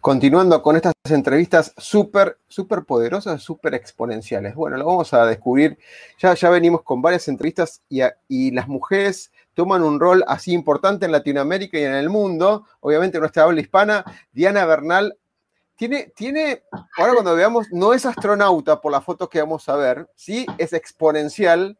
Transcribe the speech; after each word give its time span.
Continuando 0.00 0.62
con 0.62 0.76
estas 0.76 0.92
entrevistas 1.10 1.74
súper, 1.76 2.38
súper 2.46 2.84
poderosas, 2.84 3.42
súper 3.42 3.74
exponenciales. 3.74 4.54
Bueno, 4.54 4.76
lo 4.76 4.86
vamos 4.86 5.12
a 5.12 5.26
descubrir. 5.26 5.76
Ya, 6.18 6.34
ya 6.34 6.50
venimos 6.50 6.82
con 6.82 7.02
varias 7.02 7.26
entrevistas 7.26 7.82
y, 7.88 8.52
las 8.52 8.68
mujeres 8.68 9.32
toman 9.54 9.82
un 9.82 9.98
rol 9.98 10.22
así 10.28 10.52
importante 10.52 11.06
en 11.06 11.12
Latinoamérica 11.12 11.78
y 11.78 11.82
en 11.82 11.94
el 11.94 12.10
mundo. 12.10 12.64
Obviamente 12.78 13.18
nuestra 13.18 13.42
habla 13.42 13.60
hispana, 13.60 14.04
Diana 14.30 14.64
Bernal, 14.66 15.18
tiene, 15.74 16.12
tiene, 16.14 16.62
ahora 16.96 17.14
cuando 17.14 17.34
veamos, 17.34 17.66
no 17.72 17.92
es 17.92 18.06
astronauta 18.06 18.80
por 18.80 18.92
las 18.92 19.02
fotos 19.02 19.28
que 19.28 19.40
vamos 19.40 19.68
a 19.68 19.76
ver, 19.76 20.08
sí, 20.14 20.46
es 20.58 20.72
exponencial, 20.72 21.76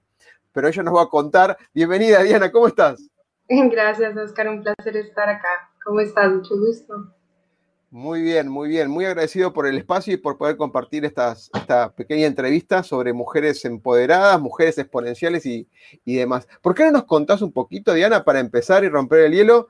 pero 0.52 0.68
ella 0.68 0.82
nos 0.82 0.96
va 0.96 1.02
a 1.02 1.08
contar. 1.08 1.56
Bienvenida, 1.72 2.22
Diana, 2.22 2.50
¿cómo 2.50 2.66
estás? 2.66 3.08
Gracias, 3.48 4.16
Oscar, 4.16 4.48
un 4.48 4.62
placer 4.62 4.96
estar 4.96 5.28
acá. 5.28 5.48
¿Cómo 5.84 6.00
estás? 6.00 6.30
Mucho 6.30 6.56
gusto. 6.58 7.17
Muy 7.90 8.20
bien, 8.20 8.48
muy 8.48 8.68
bien. 8.68 8.90
Muy 8.90 9.06
agradecido 9.06 9.54
por 9.54 9.66
el 9.66 9.78
espacio 9.78 10.12
y 10.12 10.18
por 10.18 10.36
poder 10.36 10.58
compartir 10.58 11.06
estas, 11.06 11.50
esta 11.54 11.94
pequeña 11.94 12.26
entrevista 12.26 12.82
sobre 12.82 13.14
mujeres 13.14 13.64
empoderadas, 13.64 14.38
mujeres 14.40 14.76
exponenciales 14.76 15.46
y, 15.46 15.66
y, 16.04 16.16
demás. 16.16 16.46
¿Por 16.60 16.74
qué 16.74 16.84
no 16.84 16.92
nos 16.92 17.04
contás 17.04 17.40
un 17.40 17.52
poquito, 17.52 17.94
Diana, 17.94 18.24
para 18.24 18.40
empezar 18.40 18.84
y 18.84 18.90
romper 18.90 19.20
el 19.20 19.32
hielo? 19.32 19.68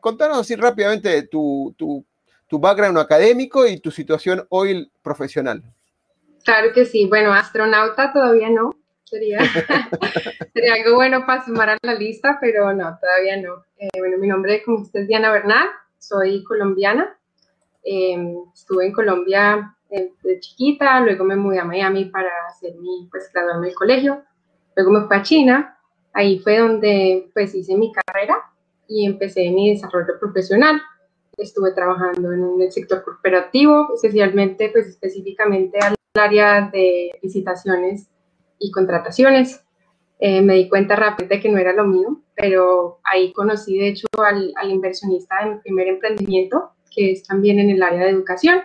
Contanos 0.00 0.38
así 0.38 0.56
rápidamente 0.56 1.22
tu, 1.22 1.74
tu, 1.78 2.04
tu 2.46 2.58
background 2.58 2.98
académico 2.98 3.66
y 3.66 3.80
tu 3.80 3.90
situación 3.90 4.46
hoy 4.50 4.92
profesional. 5.00 5.62
Claro 6.44 6.72
que 6.74 6.84
sí. 6.84 7.06
Bueno, 7.06 7.32
astronauta 7.32 8.12
todavía 8.12 8.50
no. 8.50 8.74
Sería, 9.04 9.38
sería 10.52 10.74
algo 10.74 10.96
bueno 10.96 11.24
para 11.24 11.44
sumar 11.44 11.70
a 11.70 11.78
la 11.82 11.94
lista, 11.94 12.36
pero 12.40 12.74
no, 12.74 12.98
todavía 13.00 13.40
no. 13.40 13.64
Eh, 13.78 13.88
bueno, 13.98 14.18
mi 14.18 14.28
nombre, 14.28 14.62
como 14.64 14.82
usted, 14.82 15.00
es 15.00 15.08
Diana 15.08 15.30
Bernal. 15.30 15.66
Soy 15.98 16.44
colombiana. 16.44 17.16
Eh, 17.84 18.34
estuve 18.54 18.86
en 18.86 18.92
Colombia 18.92 19.76
eh, 19.90 20.12
de 20.22 20.40
chiquita, 20.40 21.00
luego 21.00 21.24
me 21.24 21.36
mudé 21.36 21.58
a 21.58 21.64
Miami 21.64 22.06
para 22.06 22.30
hacer 22.48 22.74
mi, 22.76 23.08
pues, 23.10 23.30
graduarme 23.32 23.66
del 23.66 23.76
colegio, 23.76 24.22
luego 24.76 24.90
me 24.92 25.06
fui 25.06 25.16
a 25.16 25.22
China, 25.22 25.78
ahí 26.12 26.38
fue 26.38 26.58
donde, 26.58 27.30
pues, 27.34 27.54
hice 27.54 27.76
mi 27.76 27.92
carrera 27.92 28.36
y 28.88 29.04
empecé 29.04 29.50
mi 29.50 29.70
desarrollo 29.70 30.18
profesional. 30.18 30.80
Estuve 31.36 31.72
trabajando 31.72 32.32
en 32.32 32.60
el 32.60 32.70
sector 32.72 33.02
corporativo, 33.02 33.88
especialmente, 33.94 34.70
pues, 34.70 34.86
específicamente 34.86 35.78
al 35.78 35.94
área 36.14 36.70
de 36.72 37.10
licitaciones 37.22 38.08
y 38.58 38.70
contrataciones. 38.70 39.64
Eh, 40.20 40.40
me 40.40 40.54
di 40.54 40.68
cuenta 40.68 40.94
rápido 40.94 41.28
de 41.28 41.40
que 41.40 41.48
no 41.48 41.58
era 41.58 41.72
lo 41.72 41.84
mío, 41.84 42.20
pero 42.36 43.00
ahí 43.02 43.32
conocí, 43.32 43.76
de 43.76 43.88
hecho, 43.88 44.06
al, 44.24 44.52
al 44.56 44.70
inversionista 44.70 45.42
de 45.42 45.54
mi 45.54 45.60
primer 45.60 45.88
emprendimiento, 45.88 46.70
que 46.94 47.12
es 47.12 47.22
también 47.24 47.58
en 47.58 47.70
el 47.70 47.82
área 47.82 48.04
de 48.04 48.10
educación. 48.10 48.60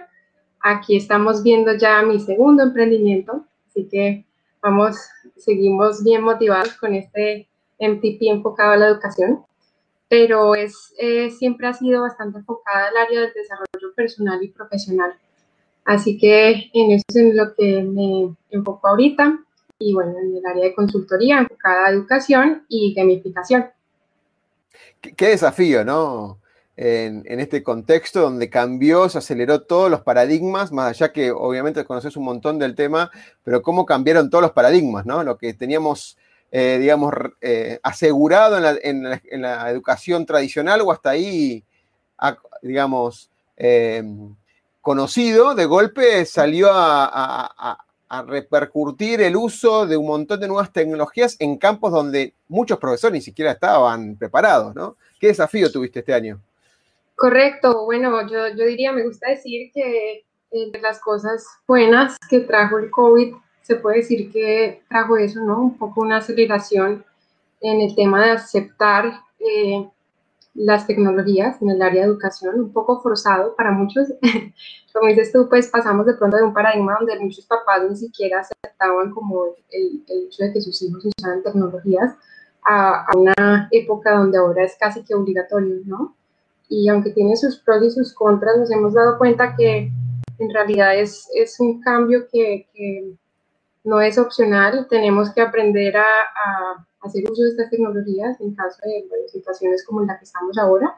Aquí 0.62 0.98
estamos 0.98 1.44
viendo 1.44 1.76
ya 1.76 2.02
mi 2.02 2.20
segundo 2.20 2.64
emprendimiento, 2.64 3.46
así 3.68 3.88
que 3.90 4.26
vamos, 4.62 4.98
seguimos 5.38 6.04
bien 6.04 6.24
motivados 6.24 6.74
con 6.74 6.94
este 6.94 7.48
MTP 7.80 8.24
enfocado 8.24 8.72
a 8.74 8.78
la 8.78 8.88
educación, 8.88 9.46
pero 10.10 10.56
es, 10.56 10.94
eh, 11.00 11.30
siempre 11.32 11.68
ha 11.68 11.74
sido 11.74 12.02
bastante 12.02 12.40
enfocada 12.40 12.88
al 12.88 12.98
área 12.98 13.22
del 13.22 13.34
desarrollo 13.34 13.94
personal 13.96 14.44
y 14.44 14.50
profesional. 14.50 15.14
Así 15.86 16.18
que 16.18 16.70
en 16.74 16.92
eso 16.92 17.04
es 17.08 17.16
en 17.16 17.38
lo 17.38 17.56
que 17.56 17.82
me 17.84 18.36
enfoco 18.50 18.88
ahorita 18.88 19.40
y 19.80 19.94
bueno, 19.94 20.18
en 20.20 20.36
el 20.36 20.46
área 20.46 20.66
de 20.66 20.76
consultoría 20.76 21.40
enfocada 21.40 21.86
a 21.86 21.92
educación 21.92 22.66
y 22.68 22.94
gamificación. 22.94 23.70
Qué, 25.00 25.14
qué 25.14 25.28
desafío, 25.30 25.86
¿no? 25.86 26.40
En, 26.78 27.40
este 27.40 27.64
contexto 27.64 28.22
donde 28.22 28.50
cambió, 28.50 29.10
se 29.10 29.18
aceleró 29.18 29.64
todos 29.64 29.90
los 29.90 30.02
paradigmas, 30.02 30.72
más 30.72 30.90
allá 30.92 31.12
que 31.12 31.32
obviamente 31.32 31.84
conoces 31.86 32.16
un 32.16 32.24
montón 32.24 32.60
del 32.60 32.76
tema, 32.76 33.12
pero 33.44 33.64
cómo 33.64 33.86
cambiaron 33.86 34.30
todos 34.30 34.44
los 34.44 34.52
paradigmas, 34.52 35.06
¿no? 35.06 35.24
Lo 35.24 35.38
que 35.40 35.56
teníamos, 35.56 36.18
eh, 36.52 36.78
digamos, 36.80 37.14
eh, 37.42 37.80
asegurado 37.82 38.58
en 38.84 39.42
la, 39.42 39.72
educación 39.72 40.26
tradicional 40.28 40.82
o 40.82 40.92
hasta 40.92 41.10
ahí, 41.10 41.64
digamos, 42.62 43.32
eh, 43.58 44.04
conocido, 44.82 45.56
de 45.56 45.66
golpe 45.66 46.26
salió 46.26 46.70
a 46.72 47.84
repercutir 48.28 49.22
el 49.22 49.36
uso 49.36 49.88
de 49.88 49.98
un 49.98 50.08
montón 50.08 50.40
de 50.40 50.48
nuevas 50.48 50.72
tecnologías 50.72 51.36
en 51.40 51.58
campos 51.58 51.92
donde 51.92 52.34
muchos 52.48 52.78
profesores 52.78 53.14
ni 53.14 53.22
siquiera 53.22 53.52
estaban 53.52 54.16
preparados, 54.16 54.76
¿no? 54.76 54.96
¿Qué 55.20 55.28
desafío 55.28 55.72
tuviste 55.72 56.00
este 56.00 56.14
año? 56.14 56.40
Correcto, 57.18 57.84
bueno, 57.86 58.28
yo, 58.28 58.48
yo 58.50 58.66
diría, 58.68 58.92
me 58.92 59.04
gusta 59.04 59.32
decir 59.32 59.72
que 59.74 60.24
entre 60.52 60.80
las 60.82 61.00
cosas 61.00 61.48
buenas 61.68 62.16
que 62.30 62.42
trajo 62.42 62.78
el 62.78 62.92
COVID, 62.92 63.34
se 63.64 63.76
puede 63.78 63.98
decir 63.98 64.32
que 64.32 64.84
trajo 64.88 65.18
eso, 65.18 65.42
¿no? 65.42 65.60
Un 65.64 65.78
poco 65.80 66.02
una 66.02 66.18
aceleración 66.18 67.04
en 67.62 67.82
el 67.82 67.96
tema 67.96 68.24
de 68.24 68.32
aceptar 68.34 69.22
eh, 69.40 69.90
las 70.54 70.86
tecnologías 70.86 71.60
en 71.60 71.72
el 71.72 71.82
área 71.82 72.04
de 72.04 72.10
educación, 72.10 72.60
un 72.60 72.72
poco 72.72 73.02
forzado 73.02 73.56
para 73.56 73.72
muchos. 73.72 74.10
como 74.94 75.08
dices 75.08 75.32
tú, 75.34 75.50
pues 75.50 75.70
pasamos 75.70 76.06
de 76.06 76.14
pronto 76.14 76.38
de 76.38 76.44
un 76.44 76.54
paradigma 76.54 76.98
donde 77.00 77.20
muchos 77.20 77.48
papás 77.48 77.82
ni 77.90 77.96
siquiera 77.96 78.42
aceptaban 78.42 79.10
como 79.10 79.46
el, 79.72 80.04
el 80.08 80.28
hecho 80.28 80.44
de 80.44 80.54
que 80.54 80.62
sus 80.62 80.80
hijos 80.84 81.04
usaran 81.04 81.42
tecnologías 81.42 82.14
a 82.64 83.08
una 83.16 83.70
época 83.72 84.14
donde 84.18 84.38
ahora 84.38 84.64
es 84.66 84.78
casi 84.80 85.04
que 85.04 85.16
obligatorio, 85.16 85.78
¿no? 85.86 86.16
Y 86.70 86.90
aunque 86.90 87.12
tiene 87.12 87.36
sus 87.36 87.60
pros 87.60 87.84
y 87.84 87.92
sus 87.92 88.14
contras, 88.14 88.58
nos 88.58 88.72
hemos 88.72 88.94
dado 88.94 89.18
cuenta 89.18 89.56
que 89.56 89.92
en 90.40 90.54
realidad 90.54 90.98
es, 90.98 91.28
es 91.34 91.60
un 91.60 91.82
cambio 91.82 92.28
que, 92.32 92.68
que, 92.74 93.14
no 93.84 94.02
es 94.02 94.18
opcional, 94.18 94.86
tenemos 94.90 95.34
que 95.34 95.40
aprender 95.40 95.96
a, 95.96 96.02
a, 96.04 96.86
hacer 97.00 97.24
uso 97.32 97.42
de 97.44 97.52
estas 97.52 97.70
tecnologías 97.70 98.40
en 98.42 98.54
caso 98.54 98.82
de 98.84 99.06
bueno, 99.08 99.26
situaciones 99.30 99.86
como 99.86 100.02
la 100.02 100.18
que 100.20 100.26
estamos 100.26 100.58
ahora, 100.58 100.94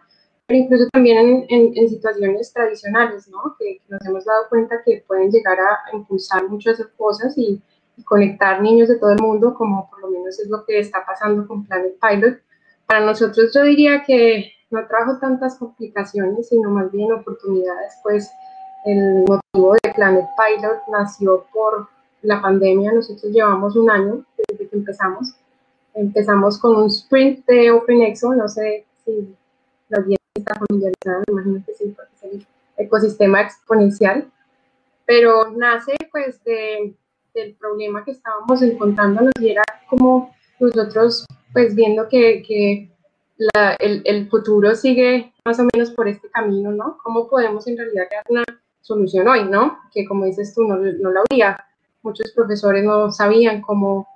pero 0.47 0.61
incluso 0.61 0.87
también 0.91 1.17
en, 1.19 1.45
en, 1.49 1.77
en 1.77 1.87
situaciones 1.87 2.51
tradicionales, 2.51 3.27
¿no? 3.27 3.55
Que, 3.59 3.77
que, 3.77 3.93
nos 3.93 4.03
hemos 4.07 4.25
dado 4.25 4.49
cuenta 4.49 4.81
que 4.83 5.03
pueden 5.05 5.29
llegar 5.29 5.59
a, 5.59 5.95
impulsar 5.95 6.49
muchas 6.49 6.83
cosas 6.97 7.37
y, 7.37 7.61
y 7.95 8.03
conectar 8.03 8.59
niños 8.59 8.89
de 8.89 8.97
todo 8.97 9.11
el 9.11 9.21
mundo, 9.21 9.53
como 9.53 9.87
por 9.91 10.01
lo 10.01 10.09
menos 10.09 10.39
es 10.39 10.49
lo 10.49 10.65
que 10.65 10.79
está 10.79 11.05
pasando 11.05 11.47
con 11.47 11.67
Planet 11.67 11.95
Pilot. 12.01 12.39
Para 12.87 13.05
nosotros 13.05 13.51
yo 13.53 13.61
diría 13.61 14.03
que 14.03 14.51
no 14.71 14.85
trajo 14.87 15.17
tantas 15.17 15.55
complicaciones, 15.57 16.49
sino 16.49 16.69
más 16.69 16.91
bien 16.91 17.11
oportunidades, 17.11 17.93
pues 18.03 18.29
el 18.85 19.25
motivo 19.27 19.73
de 19.83 19.93
Planet 19.93 20.25
Pilot 20.37 20.79
nació 20.91 21.45
por 21.51 21.87
la 22.21 22.41
pandemia, 22.41 22.91
nosotros 22.91 23.31
llevamos 23.31 23.75
un 23.75 23.89
año 23.89 24.25
desde 24.37 24.67
que 24.67 24.75
empezamos, 24.75 25.33
empezamos 25.93 26.57
con 26.59 26.75
un 26.75 26.87
sprint 26.87 27.45
de 27.45 27.71
OpenExo, 27.71 28.33
no 28.33 28.47
sé 28.47 28.85
si 29.03 29.35
la 29.89 29.99
audiencia 29.99 30.25
está 30.35 30.55
familiarizada, 30.55 31.23
me 31.27 31.33
imagino 31.33 31.63
que 31.65 31.73
sí, 31.73 31.93
porque 31.95 32.11
es 32.15 32.23
el 32.23 32.47
ecosistema 32.77 33.41
exponencial, 33.41 34.29
pero 35.05 35.49
nace 35.51 35.95
pues 36.11 36.43
de, 36.43 36.93
del 37.33 37.55
problema 37.55 38.03
que 38.03 38.11
estábamos 38.11 38.61
encontrándonos 38.61 39.33
y 39.39 39.49
era 39.49 39.63
como 39.89 40.33
nosotros 40.59 41.25
pues 41.53 41.73
viendo 41.73 42.07
que, 42.07 42.43
que 42.43 42.89
la, 43.39 43.73
el, 43.75 44.01
el, 44.05 44.29
futuro 44.29 44.75
sigue 44.75 45.33
más 45.45 45.59
o 45.59 45.67
menos 45.73 45.91
por 45.91 46.07
este 46.07 46.29
camino, 46.29 46.71
¿no? 46.71 46.97
¿Cómo 47.01 47.27
podemos 47.29 47.65
en 47.67 47.77
realidad 47.77 48.07
crear 48.09 48.25
una 48.27 48.43
solución 48.81 49.27
hoy, 49.27 49.45
¿no? 49.45 49.79
Que 49.93 50.05
como 50.05 50.25
dices 50.25 50.53
tú, 50.53 50.63
no, 50.63 50.75
no 50.75 51.11
la 51.11 51.21
había. 51.29 51.65
Muchos 52.01 52.31
profesores 52.31 52.83
no 52.83 53.11
sabían 53.11 53.61
cómo, 53.61 54.07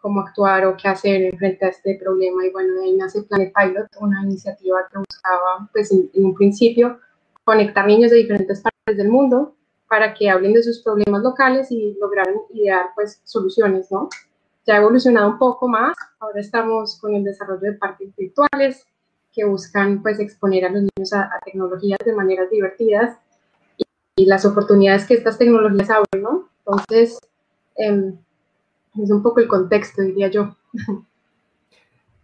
cómo 0.00 0.20
actuar 0.20 0.66
o 0.66 0.76
qué 0.76 0.88
hacer 0.88 1.36
frente 1.36 1.66
a 1.66 1.68
este 1.68 1.98
problema. 2.02 2.46
Y 2.46 2.50
bueno, 2.50 2.74
de 2.74 2.84
ahí 2.84 2.96
nace 2.96 3.22
Planet 3.22 3.52
Pilot, 3.54 3.88
una 4.00 4.22
iniciativa 4.22 4.88
que 4.90 4.98
buscaba, 4.98 5.68
pues 5.72 5.92
en, 5.92 6.08
un 6.14 6.34
principio, 6.34 6.98
conectar 7.44 7.86
niños 7.86 8.10
de 8.10 8.18
diferentes 8.18 8.60
partes 8.60 8.96
del 8.96 9.08
mundo 9.08 9.54
para 9.88 10.14
que 10.14 10.30
hablen 10.30 10.54
de 10.54 10.62
sus 10.62 10.82
problemas 10.82 11.22
locales 11.22 11.70
y 11.70 11.96
lograran 12.00 12.36
idear 12.50 12.86
pues 12.94 13.20
soluciones, 13.24 13.90
¿no? 13.90 14.08
Ya 14.66 14.74
ha 14.74 14.78
evolucionado 14.78 15.28
un 15.28 15.38
poco 15.38 15.68
más, 15.68 15.96
ahora 16.20 16.40
estamos 16.40 16.98
con 17.00 17.14
el 17.14 17.24
desarrollo 17.24 17.60
de 17.60 17.72
parques 17.72 18.14
virtuales 18.16 18.86
que 19.32 19.44
buscan 19.44 20.02
pues 20.02 20.20
exponer 20.20 20.64
a 20.66 20.70
los 20.70 20.82
niños 20.82 21.12
a, 21.12 21.30
tecnologías 21.44 21.98
de 22.04 22.12
maneras 22.12 22.50
divertidas 22.50 23.16
y, 23.76 23.84
y, 24.16 24.26
las 24.26 24.44
oportunidades 24.44 25.06
que 25.06 25.14
estas 25.14 25.38
tecnologías 25.38 25.90
abren, 25.90 26.22
¿no? 26.22 26.48
Entonces, 26.58 27.18
eh, 27.76 28.14
es 29.02 29.10
un 29.10 29.22
poco 29.22 29.40
el 29.40 29.48
contexto, 29.48 30.02
diría 30.02 30.28
yo. 30.28 30.56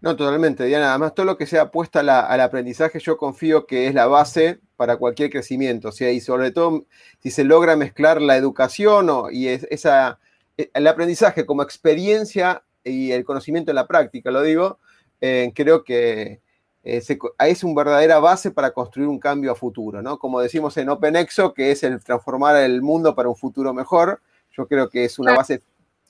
No, 0.01 0.15
totalmente, 0.15 0.65
Diana. 0.65 0.91
Además, 0.91 1.15
todo 1.15 1.27
lo 1.27 1.37
que 1.37 1.47
sea 1.47 1.63
apuesta 1.63 2.01
al 2.01 2.41
aprendizaje, 2.41 3.01
yo 3.01 3.17
confío 3.17 3.67
que 3.67 3.89
es 3.89 3.95
la 3.95 4.07
base 4.07 4.61
para 4.77 4.97
cualquier 4.97 5.29
crecimiento. 5.29 5.89
O 5.89 5.93
sea, 5.93 6.13
y 6.13 6.21
sobre 6.21 6.53
todo 6.53 6.87
si 7.21 7.33
se 7.33 7.43
logra 7.43 7.75
mezclar 7.75 8.23
la 8.23 8.37
educación 8.37 9.09
y 9.33 9.49
esa, 9.49 10.11
e, 10.13 10.17
el 10.59 10.87
aprendizaje 10.87 11.47
como 11.47 11.63
experiencia 11.63 12.63
y 12.85 13.13
el 13.13 13.25
conocimiento 13.25 13.71
en 13.71 13.77
la 13.77 13.87
práctica, 13.87 14.31
lo 14.31 14.43
digo, 14.43 14.79
eh, 15.21 15.53
creo 15.55 15.85
que 15.85 16.41
eh, 16.85 17.03
es 17.41 17.65
una 17.65 17.75
verdadera 17.75 18.19
base 18.19 18.51
para 18.51 18.73
construir 18.73 19.09
un 19.09 19.19
cambio 19.19 19.53
a 19.53 19.55
futuro, 19.55 20.03
¿no? 20.03 20.19
Como 20.19 20.41
decimos 20.41 20.77
en 20.77 20.89
OpenExo, 20.89 21.55
que 21.55 21.71
es 21.71 21.83
el 21.83 22.03
transformar 22.03 22.57
el 22.57 22.83
mundo 22.83 23.15
para 23.15 23.29
un 23.29 23.37
futuro 23.37 23.73
mejor, 23.73 24.21
yo 24.57 24.67
creo 24.67 24.89
que 24.89 25.05
es 25.05 25.19
una 25.19 25.35
base 25.35 25.63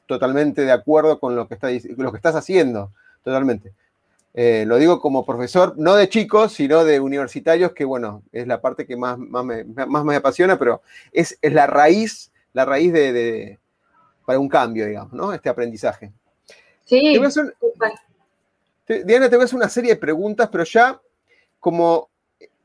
totalmente 0.06 0.62
de 0.62 0.72
acuerdo 0.72 1.20
con 1.20 1.36
lo 1.36 1.46
que, 1.46 1.54
está, 1.54 1.68
lo 1.96 2.10
que 2.10 2.16
estás 2.16 2.34
haciendo, 2.34 2.92
totalmente. 3.22 3.72
Eh, 4.34 4.64
lo 4.66 4.76
digo 4.76 5.00
como 5.00 5.26
profesor, 5.26 5.74
no 5.76 5.96
de 5.96 6.08
chicos, 6.08 6.52
sino 6.52 6.84
de 6.84 7.00
universitarios, 7.00 7.72
que 7.72 7.84
bueno, 7.84 8.22
es 8.32 8.46
la 8.46 8.60
parte 8.60 8.86
que 8.86 8.96
más, 8.96 9.18
más, 9.18 9.44
me, 9.44 10.16
apasiona, 10.16 10.58
pero 10.58 10.80
es, 11.12 11.36
es, 11.42 11.52
la 11.52 11.66
raíz, 11.66 12.30
la 12.52 12.64
raíz 12.64 12.92
de, 12.92 13.58
para 14.28 14.40
un 14.40 14.48
cambio, 14.50 14.84
digamos, 14.84 15.14
¿no? 15.14 15.32
Este 15.32 15.48
aprendizaje. 15.48 16.12
Sí. 16.84 17.19
Diana, 19.06 19.30
te 19.30 19.36
voy 19.36 19.40
a 19.40 19.44
hacer 19.46 19.56
una 19.56 19.70
serie 19.70 19.94
de 19.94 19.96
preguntas, 19.96 20.50
pero 20.52 20.64
ya 20.64 21.00
como, 21.58 22.10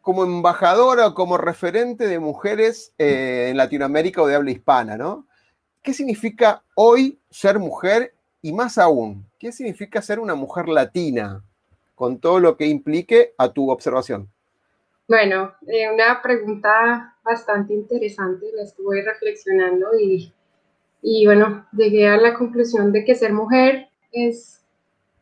como 0.01 0.25
embajadora 0.25 1.07
o 1.07 1.13
como 1.13 1.37
referente 1.37 2.05
de 2.05 2.19
mujeres 2.19 2.91
eh, 2.97 3.47
en 3.49 3.55
Latinoamérica 3.55 4.21
o 4.21 4.27
de 4.27 4.35
habla 4.35 4.51
hispana, 4.51 4.97
¿no? 4.97 5.25
¿Qué 5.81 5.93
significa 5.93 6.61
hoy 6.75 7.17
ser 7.29 7.59
mujer 7.59 8.13
y 8.41 8.51
más 8.51 8.77
aún, 8.77 9.25
qué 9.39 9.53
significa 9.53 10.01
ser 10.01 10.19
una 10.19 10.35
mujer 10.35 10.67
latina 10.67 11.45
con 11.95 12.19
todo 12.19 12.41
lo 12.41 12.57
que 12.57 12.65
implique 12.65 13.35
a 13.37 13.47
tu 13.47 13.71
observación? 13.71 14.29
Bueno, 15.07 15.53
eh, 15.65 15.89
una 15.89 16.21
pregunta 16.21 17.15
bastante 17.23 17.73
interesante, 17.73 18.47
la 18.53 18.63
estuve 18.63 19.01
reflexionando 19.01 19.97
y, 19.97 20.33
y, 21.03 21.25
bueno, 21.25 21.67
llegué 21.73 22.07
a 22.07 22.17
la 22.17 22.33
conclusión 22.33 22.91
de 22.91 23.05
que 23.05 23.13
ser 23.13 23.33
mujer 23.33 23.89
es, 24.11 24.63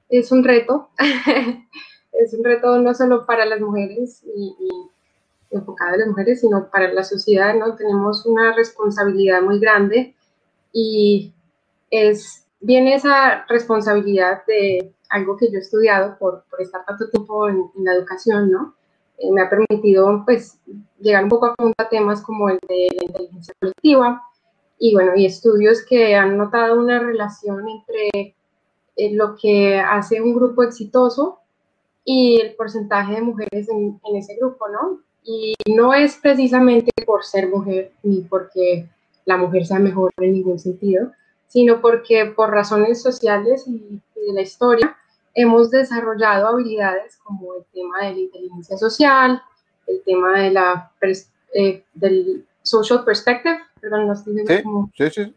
es 0.09 0.31
un 0.31 0.43
reto, 0.43 0.89
es 2.13 2.33
un 2.33 2.43
reto 2.43 2.77
no 2.79 2.93
solo 2.93 3.25
para 3.25 3.45
las 3.45 3.59
mujeres 3.59 4.23
y, 4.35 4.55
y 4.59 5.55
enfocado 5.55 5.95
a 5.95 5.97
las 5.97 6.07
mujeres, 6.07 6.39
sino 6.39 6.69
para 6.69 6.93
la 6.93 7.03
sociedad, 7.03 7.55
¿no? 7.55 7.75
Tenemos 7.75 8.25
una 8.25 8.53
responsabilidad 8.53 9.41
muy 9.41 9.59
grande 9.59 10.15
y 10.71 11.33
es 11.89 12.41
viene 12.61 12.93
esa 12.93 13.45
responsabilidad 13.47 14.45
de 14.45 14.93
algo 15.09 15.35
que 15.35 15.51
yo 15.51 15.57
he 15.57 15.61
estudiado 15.61 16.17
por, 16.17 16.45
por 16.49 16.61
estar 16.61 16.85
tanto 16.85 17.09
tiempo 17.09 17.49
en, 17.49 17.69
la 17.83 17.93
educación, 17.93 18.49
¿no? 18.49 18.75
Eh, 19.17 19.31
me 19.31 19.41
ha 19.41 19.49
permitido, 19.49 20.23
pues, 20.25 20.59
llegar 20.99 21.23
un 21.23 21.29
poco 21.29 21.47
a 21.47 21.55
punto 21.55 21.75
a 21.77 21.89
temas 21.89 22.21
como 22.21 22.49
el 22.49 22.59
de 22.67 22.87
la 22.95 23.03
inteligencia 23.03 23.53
colectiva 23.59 24.21
y, 24.83 24.95
bueno, 24.95 25.11
y 25.15 25.27
estudios 25.27 25.85
que 25.87 26.15
han 26.15 26.37
notado 26.37 26.81
una 26.81 26.97
relación 26.97 27.67
entre 27.69 28.35
eh, 28.95 29.13
lo 29.13 29.35
que 29.35 29.79
hace 29.79 30.19
un 30.19 30.33
grupo 30.33 30.63
exitoso 30.63 31.37
y 32.03 32.41
el 32.41 32.55
porcentaje 32.55 33.13
de 33.13 33.21
mujeres 33.21 33.69
en, 33.69 34.01
en 34.03 34.15
ese 34.15 34.35
grupo, 34.37 34.67
¿no? 34.69 34.99
Y 35.23 35.53
no 35.71 35.93
es 35.93 36.17
precisamente 36.17 36.89
por 37.05 37.23
ser 37.23 37.47
mujer 37.47 37.91
ni 38.01 38.21
porque 38.21 38.89
la 39.25 39.37
mujer 39.37 39.67
sea 39.67 39.77
mejor 39.77 40.11
en 40.17 40.33
ningún 40.33 40.57
sentido, 40.57 41.11
sino 41.47 41.79
porque 41.79 42.25
por 42.35 42.49
razones 42.49 43.03
sociales 43.03 43.65
y, 43.67 44.01
de 44.15 44.33
la 44.33 44.41
historia 44.41 44.97
hemos 45.35 45.69
desarrollado 45.69 46.47
habilidades 46.47 47.17
como 47.17 47.53
el 47.53 47.63
tema 47.71 48.05
de 48.05 48.13
la 48.13 48.19
inteligencia 48.19 48.77
social, 48.77 49.41
el 49.85 50.01
tema 50.03 50.39
de 50.39 50.51
la 50.51 50.91
eh, 51.53 51.83
del 51.93 52.47
social 52.63 53.03
perspective, 53.03 53.59
perdón, 53.81 54.07
no 54.07 54.13
estoy 54.13 54.37
sí, 54.45 54.63
Sí, 54.93 55.09
sí. 55.09 55.35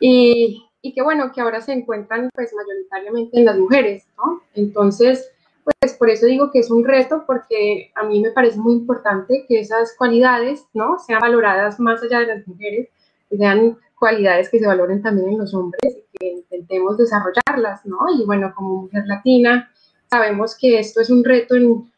Y, 0.00 0.66
y, 0.82 0.92
que 0.92 1.02
bueno, 1.02 1.30
que 1.32 1.40
ahora 1.40 1.60
se 1.60 1.72
encuentran 1.72 2.30
pues 2.34 2.52
mayoritariamente 2.54 3.38
en 3.38 3.44
las 3.44 3.58
mujeres, 3.58 4.06
¿no? 4.16 4.42
Entonces, 4.54 5.30
pues 5.64 5.94
por 5.94 6.10
eso 6.10 6.26
digo 6.26 6.50
que 6.50 6.58
es 6.58 6.70
un 6.70 6.84
reto, 6.84 7.24
porque 7.26 7.92
a 7.94 8.04
mí 8.04 8.20
me 8.20 8.30
parece 8.30 8.58
muy 8.58 8.74
importante 8.74 9.44
que 9.48 9.60
esas 9.60 9.94
cualidades, 9.96 10.66
¿no? 10.74 10.98
Sean 10.98 11.20
valoradas 11.20 11.78
más 11.78 12.02
allá 12.02 12.20
de 12.20 12.26
las 12.26 12.46
mujeres 12.46 12.88
sean 13.36 13.78
cualidades 13.98 14.48
que 14.50 14.58
se 14.58 14.66
valoren 14.66 15.02
también 15.02 15.30
en 15.30 15.38
los 15.38 15.54
hombres 15.54 15.96
y 15.96 16.18
que 16.18 16.26
intentemos 16.32 16.96
desarrollarlas, 16.98 17.84
¿no? 17.86 17.98
Y 18.18 18.24
bueno, 18.24 18.52
como 18.54 18.82
mujer 18.82 19.04
latina, 19.06 19.70
sabemos 20.10 20.56
que 20.58 20.78
esto 20.78 21.00
es 21.00 21.10
un 21.10 21.24
reto 21.24 21.54
en, 21.54 21.90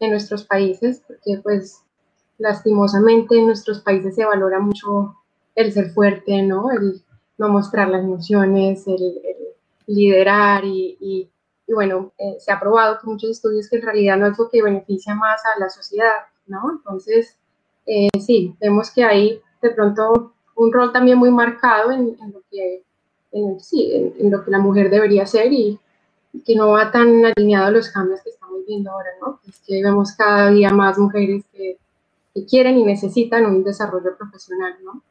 en 0.00 0.10
nuestros 0.10 0.44
países, 0.44 1.02
porque 1.06 1.40
pues 1.42 1.82
lastimosamente 2.38 3.38
en 3.38 3.46
nuestros 3.46 3.80
países 3.80 4.14
se 4.14 4.24
valora 4.24 4.58
mucho 4.58 5.16
el 5.54 5.72
ser 5.72 5.90
fuerte, 5.90 6.42
¿no? 6.42 6.70
El 6.70 7.02
no 7.38 7.48
mostrar 7.48 7.88
las 7.88 8.02
emociones, 8.02 8.86
el, 8.86 9.20
liderar 9.86 10.64
y, 10.64 10.96
y, 11.00 11.30
bueno, 11.72 12.12
eh, 12.18 12.36
se 12.38 12.50
ha 12.52 12.58
probado 12.58 12.98
con 13.00 13.14
muchos 13.14 13.30
estudios 13.30 13.68
que 13.68 13.76
en 13.76 13.82
realidad 13.82 14.16
no 14.16 14.26
es 14.26 14.38
lo 14.38 14.48
que 14.48 14.62
beneficia 14.62 15.14
más 15.14 15.40
a 15.44 15.58
la 15.60 15.68
sociedad, 15.68 16.26
¿no? 16.46 16.72
Entonces, 16.72 17.36
eh, 17.86 18.08
sí, 18.20 18.56
vemos 18.60 18.90
que 18.90 19.04
ahí 19.04 19.40
de 19.62 19.70
pronto 19.70 20.34
un 20.56 20.72
rol 20.72 20.92
también 20.92 21.18
muy 21.18 21.30
marcado 21.30 21.92
en, 21.92 22.16
lo, 22.32 22.42
que, 22.50 22.82
sí, 23.60 24.12
en, 24.18 24.30
lo 24.30 24.44
que 24.44 24.50
la 24.50 24.58
mujer 24.58 24.90
debería 24.90 25.26
ser 25.26 25.52
y, 25.52 25.78
que 26.44 26.54
no 26.54 26.68
va 26.72 26.90
tan 26.90 27.24
alineado 27.24 27.68
a 27.68 27.70
los 27.70 27.88
cambios 27.88 28.20
que 28.22 28.28
estamos 28.28 28.58
viendo 28.66 28.90
ahora, 28.90 29.08
¿no? 29.22 29.40
Es 29.48 29.58
que 29.66 29.82
vemos 29.82 30.12
cada 30.12 30.50
día 30.50 30.70
más 30.70 30.98
mujeres 30.98 31.44
que, 31.50 31.78
quieren 32.44 32.76
y 32.76 32.84
necesitan 32.84 33.46
un 33.46 33.64
desarrollo 33.64 34.16
profesional, 34.18 34.74
¿no? 34.84 35.02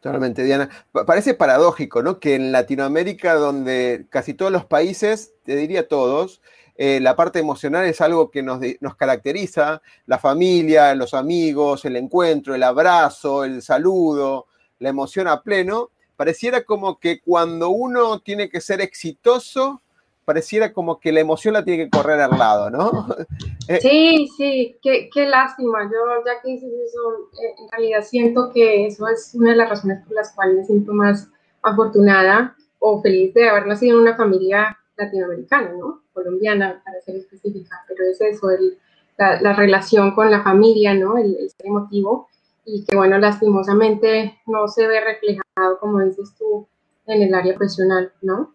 Totalmente, 0.00 0.44
Diana. 0.44 0.70
Parece 0.92 1.34
paradójico, 1.34 2.02
¿no? 2.02 2.20
Que 2.20 2.36
en 2.36 2.52
Latinoamérica, 2.52 3.34
donde 3.34 4.06
casi 4.10 4.32
todos 4.32 4.52
los 4.52 4.64
países, 4.64 5.34
te 5.44 5.56
diría 5.56 5.88
todos, 5.88 6.40
eh, 6.80 7.00
la 7.00 7.16
parte 7.16 7.40
emocional 7.40 7.86
es 7.86 8.00
algo 8.00 8.30
que 8.30 8.40
nos, 8.40 8.60
caracteriza, 8.96 9.82
la 10.06 10.18
familia, 10.20 10.94
los 10.94 11.12
amigos, 11.12 11.84
el 11.84 11.96
encuentro, 11.96 12.54
el 12.54 12.62
abrazo, 12.62 13.42
el 13.42 13.62
saludo, 13.62 14.46
la 14.78 14.90
emoción 14.90 15.26
a 15.26 15.42
pleno, 15.42 15.90
pareciera 16.14 16.62
como 16.62 17.00
que 17.00 17.20
cuando 17.20 17.70
uno 17.70 18.20
tiene 18.20 18.48
que 18.48 18.60
ser 18.60 18.80
exitoso, 18.80 19.82
pareciera 20.28 20.74
como 20.74 21.00
que 21.00 21.10
la 21.10 21.20
emoción 21.20 21.54
la 21.54 21.64
tiene 21.64 21.84
que 21.84 21.90
correr 21.90 22.20
al 22.20 22.38
lado, 22.38 22.68
¿no? 22.70 23.06
Eh, 23.70 23.80
sí, 23.82 24.28
sí, 24.34 24.78
qué, 24.82 25.10
qué, 25.12 25.26
lástima. 25.26 25.82
Yo 25.84 25.98
ya 26.24 26.40
que 26.40 26.52
dices 26.52 26.72
eso, 26.86 27.28
eh, 27.34 27.54
en 27.58 27.68
realidad 27.70 28.02
siento 28.02 28.50
que 28.50 28.86
eso 28.86 29.06
es 29.08 29.34
una 29.34 29.50
de 29.50 29.56
las 29.56 29.68
razones 29.68 30.02
por 30.06 30.14
las 30.14 30.32
cuales 30.34 30.56
me 30.56 30.64
siento 30.64 30.94
más 30.94 31.28
afortunada 31.62 32.56
o 32.78 33.02
feliz 33.02 33.34
de 33.34 33.46
haber 33.46 33.66
nacido 33.66 33.96
en 33.96 34.04
una 34.04 34.16
familia 34.16 34.78
latinoamericana, 34.96 35.72
¿no? 35.78 36.00
Colombiana, 36.14 36.80
para 36.82 36.98
ser 37.02 37.16
específica, 37.16 37.84
pero 37.86 38.04
es 38.10 38.18
eso, 38.22 38.48
el, 38.48 38.78
la, 39.18 39.52
relación 39.52 40.14
con 40.14 40.30
la 40.30 40.42
familia, 40.42 40.94
¿no? 40.94 41.18
El, 41.18 41.36
el 41.36 41.50
ser 41.50 41.66
emotivo 41.66 42.28
y 42.64 42.86
que, 42.86 42.96
bueno, 42.96 43.18
lastimosamente 43.18 44.40
no 44.46 44.66
se 44.66 44.86
ve 44.86 44.98
reflejado, 45.00 45.78
como 45.78 46.00
dices 46.00 46.34
tú, 46.38 46.66
en 47.06 47.20
el 47.20 47.34
área 47.34 47.54
profesional, 47.54 48.14
¿no? 48.22 48.54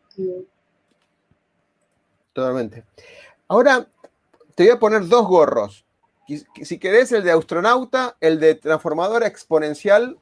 Totalmente. 2.33 2.83
Ahora 3.47 3.87
te 4.55 4.63
voy 4.63 4.71
a 4.71 4.79
poner 4.79 5.07
dos 5.07 5.27
gorros. 5.27 5.85
Si 6.63 6.79
querés, 6.79 7.11
el 7.11 7.23
de 7.23 7.31
astronauta, 7.31 8.15
el 8.21 8.39
de 8.39 8.55
transformadora 8.55 9.27
exponencial 9.27 10.17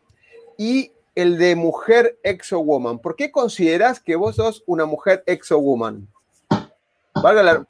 y 0.57 0.91
el 1.15 1.37
de 1.37 1.55
mujer 1.55 2.17
exo-woman. 2.23 2.99
¿Por 2.99 3.15
qué 3.15 3.31
consideras 3.31 3.99
que 3.99 4.15
vos 4.15 4.35
sos 4.35 4.63
una 4.65 4.85
mujer 4.85 5.23
exo-woman? 5.25 6.07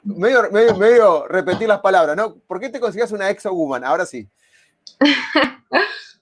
medio, 0.04 0.50
medio, 0.50 0.76
medio, 0.76 1.26
repetir 1.28 1.68
las 1.68 1.80
palabras, 1.80 2.16
¿no? 2.16 2.36
¿Por 2.46 2.58
qué 2.58 2.68
te 2.68 2.80
consideras 2.80 3.12
una 3.12 3.30
exo-woman? 3.30 3.84
Ahora 3.84 4.06
sí. 4.06 4.28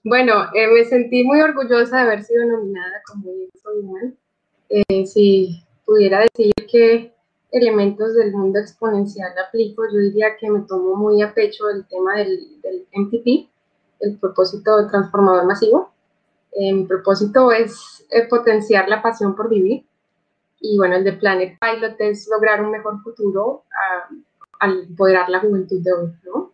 Bueno, 0.03 0.45
eh, 0.55 0.67
me 0.67 0.85
sentí 0.87 1.23
muy 1.25 1.41
orgullosa 1.43 1.97
de 1.97 2.03
haber 2.03 2.25
sido 2.25 2.47
nominada 2.47 3.03
como 3.07 3.33
Woman. 3.65 4.17
Eh, 4.71 5.07
sí, 5.07 5.63
pudiera 5.85 6.21
decir 6.21 6.53
que 6.71 7.13
elementos 7.53 8.15
del 8.15 8.33
mundo 8.33 8.59
exponencial 8.59 9.33
aplico, 9.39 9.85
yo 9.93 9.99
diría 9.99 10.37
que 10.39 10.51
me 10.51 10.61
tomo 10.61 10.97
muy 10.97 11.23
a 11.23 11.35
pecho 11.35 11.69
el 11.71 11.87
tema 11.87 12.17
del, 12.17 12.61
del 12.63 12.87
MTP, 12.95 13.49
el 14.01 14.19
propósito 14.19 14.87
transformador 14.89 15.47
masivo. 15.47 15.93
Eh, 16.53 16.73
mi 16.73 16.85
propósito 16.85 17.53
es 17.53 18.05
eh, 18.11 18.27
potenciar 18.29 18.89
la 18.89 19.03
pasión 19.03 19.37
por 19.37 19.49
vivir 19.49 19.85
y 20.61 20.77
bueno, 20.77 20.97
el 20.97 21.05
de 21.05 21.15
Planet 21.15 21.59
Pilot 21.59 21.95
es 22.01 22.29
lograr 22.29 22.63
un 22.63 22.71
mejor 22.71 23.03
futuro 23.03 23.65
al 24.59 24.85
empoderar 24.85 25.29
la 25.31 25.41
juventud 25.41 25.81
de 25.81 25.93
hoy, 25.93 26.13
¿no? 26.25 26.53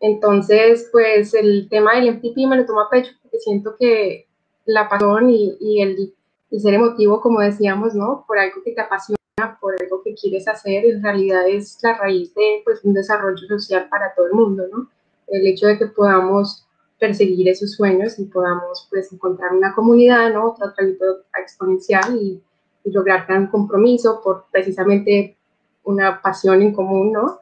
Entonces, 0.00 0.88
pues 0.90 1.32
el 1.34 1.68
tema 1.70 1.94
del 1.94 2.16
MTP 2.16 2.48
me 2.48 2.56
lo 2.56 2.66
tomo 2.66 2.80
a 2.80 2.90
pecho 2.90 3.12
porque 3.22 3.38
siento 3.38 3.76
que 3.78 4.26
la 4.66 4.88
pasión 4.88 5.30
y, 5.30 5.56
y 5.60 5.80
el, 5.82 6.14
el, 6.50 6.60
ser 6.60 6.74
emotivo, 6.74 7.20
como 7.20 7.40
decíamos, 7.40 7.94
¿no? 7.94 8.24
Por 8.26 8.38
algo 8.38 8.62
que 8.64 8.72
te 8.72 8.80
apasiona, 8.80 9.18
por 9.60 9.74
algo 9.80 10.02
que 10.02 10.14
quieres 10.14 10.48
hacer, 10.48 10.84
en 10.84 11.02
realidad 11.02 11.46
es 11.48 11.78
la 11.82 11.96
raíz 11.96 12.34
de 12.34 12.62
pues, 12.64 12.84
un 12.84 12.94
desarrollo 12.94 13.46
social 13.46 13.88
para 13.88 14.14
todo 14.14 14.26
el 14.26 14.32
mundo, 14.32 14.64
¿no? 14.70 14.90
El 15.28 15.46
hecho 15.46 15.66
de 15.66 15.78
que 15.78 15.86
podamos 15.86 16.66
perseguir 16.98 17.48
esos 17.48 17.72
sueños 17.72 18.18
y 18.18 18.24
podamos 18.26 18.86
pues 18.90 19.12
encontrar 19.12 19.52
una 19.52 19.74
comunidad, 19.74 20.32
¿no? 20.32 20.54
Trayecto 20.54 21.04
exponencial 21.40 22.16
y, 22.16 22.42
y 22.84 22.90
lograr 22.90 23.26
un 23.30 23.48
compromiso 23.48 24.20
por 24.22 24.46
precisamente 24.50 25.36
una 25.84 26.20
pasión 26.22 26.62
en 26.62 26.72
común, 26.72 27.12
¿no? 27.12 27.40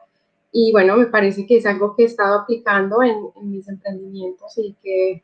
Y 0.51 0.71
bueno, 0.71 0.97
me 0.97 1.07
parece 1.07 1.45
que 1.47 1.57
es 1.57 1.65
algo 1.65 1.95
que 1.95 2.03
he 2.03 2.05
estado 2.05 2.39
aplicando 2.39 3.01
en, 3.01 3.17
en 3.35 3.51
mis 3.51 3.67
emprendimientos 3.67 4.57
y 4.57 4.75
que 4.83 5.23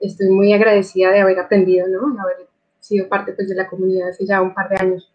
estoy 0.00 0.30
muy 0.30 0.52
agradecida 0.52 1.10
de 1.10 1.20
haber 1.20 1.38
aprendido, 1.38 1.88
¿no? 1.88 2.14
De 2.14 2.20
haber 2.20 2.48
sido 2.80 3.08
parte 3.08 3.32
pues, 3.32 3.48
de 3.48 3.54
la 3.54 3.68
comunidad 3.68 4.10
hace 4.10 4.26
ya 4.26 4.40
un 4.40 4.54
par 4.54 4.68
de 4.68 4.76
años. 4.76 5.12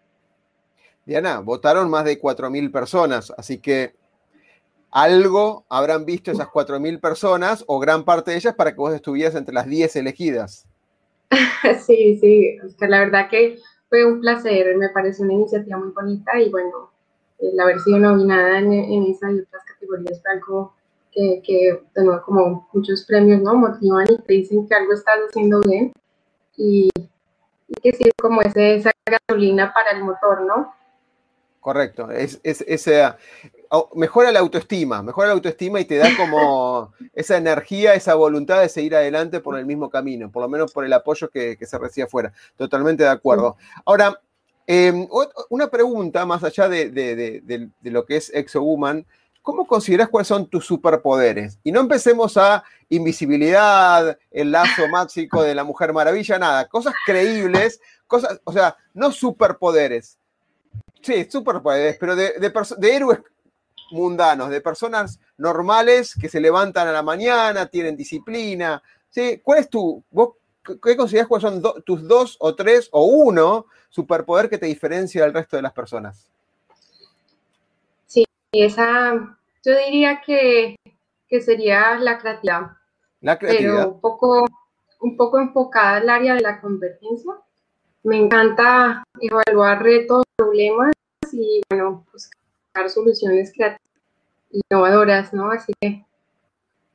Diana, 1.05 1.39
votaron 1.39 1.89
más 1.89 2.05
de 2.05 2.19
4.000 2.19 2.71
personas, 2.71 3.31
así 3.37 3.59
que 3.59 3.93
algo 4.91 5.65
habrán 5.69 6.05
visto 6.05 6.31
esas 6.31 6.47
4.000 6.47 6.99
personas 6.99 7.63
o 7.67 7.79
gran 7.79 8.05
parte 8.05 8.31
de 8.31 8.37
ellas 8.37 8.55
para 8.55 8.71
que 8.71 8.77
vos 8.77 8.93
estuvieras 8.93 9.35
entre 9.35 9.53
las 9.53 9.67
10 9.67 9.95
elegidas. 9.97 10.67
Sí, 11.85 12.17
sí, 12.19 12.57
es 12.63 12.75
la 12.79 12.99
verdad 12.99 13.27
que 13.27 13.57
fue 13.89 14.05
un 14.05 14.21
placer, 14.21 14.77
me 14.77 14.89
parece 14.89 15.23
una 15.23 15.33
iniciativa 15.33 15.77
muy 15.77 15.91
bonita 15.91 16.39
y 16.39 16.49
bueno, 16.49 16.91
el 17.39 17.59
haber 17.59 17.79
sido 17.79 17.97
nominada 17.97 18.59
en, 18.59 18.71
en 18.71 19.03
esa 19.07 19.31
y 19.31 19.39
otras 19.39 19.63
categorías 19.65 20.21
fue 20.21 20.31
algo 20.31 20.73
que, 21.15 21.41
que 21.43 21.81
como 22.25 22.67
muchos 22.73 23.05
premios, 23.05 23.41
¿no? 23.41 23.55
Motivan 23.55 24.05
y 24.09 24.17
te 24.21 24.33
dicen 24.33 24.67
que 24.67 24.75
algo 24.75 24.93
estás 24.93 25.17
haciendo 25.29 25.61
bien 25.61 25.93
y, 26.57 26.89
que 27.81 27.93
sí, 27.93 28.11
como 28.21 28.41
ese, 28.41 28.75
esa 28.75 28.91
gasolina 29.05 29.73
para 29.73 29.91
el 29.91 30.03
motor, 30.03 30.41
¿no? 30.41 30.73
Correcto, 31.65 32.11
es, 32.11 32.39
mejora 33.95 34.31
la 34.31 34.39
autoestima, 34.39 35.01
mejora 35.01 35.29
la 35.29 35.33
autoestima 35.33 35.79
y 35.79 35.85
te 35.85 35.97
da 35.97 36.15
como 36.15 36.93
esa 37.15 37.37
energía, 37.37 37.95
esa 37.95 38.13
voluntad 38.13 38.61
de 38.61 38.69
seguir 38.69 38.95
adelante 38.95 39.39
por 39.39 39.57
el 39.57 39.65
mismo 39.65 39.89
camino, 39.89 40.31
por 40.31 40.43
lo 40.43 40.47
menos 40.47 40.71
por 40.71 40.85
el 40.85 40.93
apoyo 40.93 41.27
que, 41.27 41.57
que 41.57 41.65
se 41.65 41.79
recibe 41.79 42.05
afuera. 42.05 42.31
Totalmente 42.55 43.01
de 43.01 43.09
acuerdo. 43.09 43.57
Ahora, 43.83 44.21
eh, 44.67 45.07
una 45.49 45.65
pregunta 45.71 46.23
más 46.23 46.43
allá 46.43 46.69
de, 46.69 46.91
de, 46.91 47.15
de, 47.15 47.69
de 47.81 47.89
lo 47.89 48.05
que 48.05 48.17
es 48.17 48.31
ExoWoman, 48.31 49.03
¿cómo 49.41 49.65
consideras 49.65 50.09
cuáles 50.09 50.27
son 50.27 50.45
tus 50.45 50.67
superpoderes? 50.67 51.57
Y 51.63 51.71
no 51.71 51.79
empecemos 51.79 52.37
a 52.37 52.63
invisibilidad, 52.89 54.19
el 54.29 54.51
lazo 54.51 54.87
máxico 54.91 55.41
de 55.41 55.55
la 55.55 55.63
Mujer 55.63 55.93
Maravilla, 55.93 56.37
nada, 56.37 56.67
cosas 56.67 56.93
creíbles, 57.07 57.81
cosas, 58.05 58.39
o 58.43 58.53
sea, 58.53 58.77
no 58.93 59.11
superpoderes, 59.11 60.19
Sí, 61.05 61.27
superpoderes, 61.29 61.97
pero 61.99 62.15
de, 62.15 62.33
de, 62.39 62.51
de, 62.77 62.95
héroes 62.95 63.19
mundanos, 63.91 64.49
de 64.49 64.59
personas 64.59 65.19
normales 65.37 66.15
que 66.19 66.27
se 66.29 66.39
levantan 66.39 66.87
a 66.87 66.91
la 66.91 67.03
mañana, 67.03 67.67
tienen 67.67 67.95
disciplina. 67.95 68.81
¿sí? 69.07 69.39
¿Cuál 69.43 69.59
es 69.59 69.69
tu, 69.69 70.03
vos, 70.09 70.29
qué 70.63 70.97
consideras 70.97 71.27
cuáles 71.27 71.43
son 71.43 71.61
do, 71.61 71.75
tus 71.85 72.07
dos 72.07 72.37
o 72.39 72.55
tres 72.55 72.89
o 72.91 73.05
uno 73.05 73.67
superpoder 73.87 74.49
que 74.49 74.57
te 74.57 74.65
diferencia 74.65 75.21
del 75.21 75.35
resto 75.35 75.55
de 75.55 75.61
las 75.61 75.73
personas? 75.73 76.27
Sí, 78.07 78.25
esa, 78.51 79.37
yo 79.63 79.77
diría 79.77 80.23
que, 80.25 80.75
que 81.29 81.39
sería 81.39 81.99
la 81.99 82.17
creatividad. 82.17 82.71
La 83.21 83.37
creatividad. 83.37 83.75
Pero 83.75 83.89
un 83.89 84.01
poco, 84.01 84.45
un 85.01 85.15
poco 85.15 85.37
enfocada 85.37 85.97
al 85.97 86.09
área 86.09 86.33
de 86.33 86.41
la 86.41 86.59
convergencia. 86.59 87.31
Me 88.01 88.17
encanta 88.17 89.03
evaluar 89.21 89.83
retos, 89.83 90.23
problemas 90.35 90.94
y, 91.35 91.61
bueno, 91.69 92.05
buscar 92.11 92.89
soluciones 92.89 93.51
creativas, 93.53 93.81
innovadoras, 94.51 95.33
¿no? 95.33 95.51
Así 95.51 95.73
que 95.79 96.05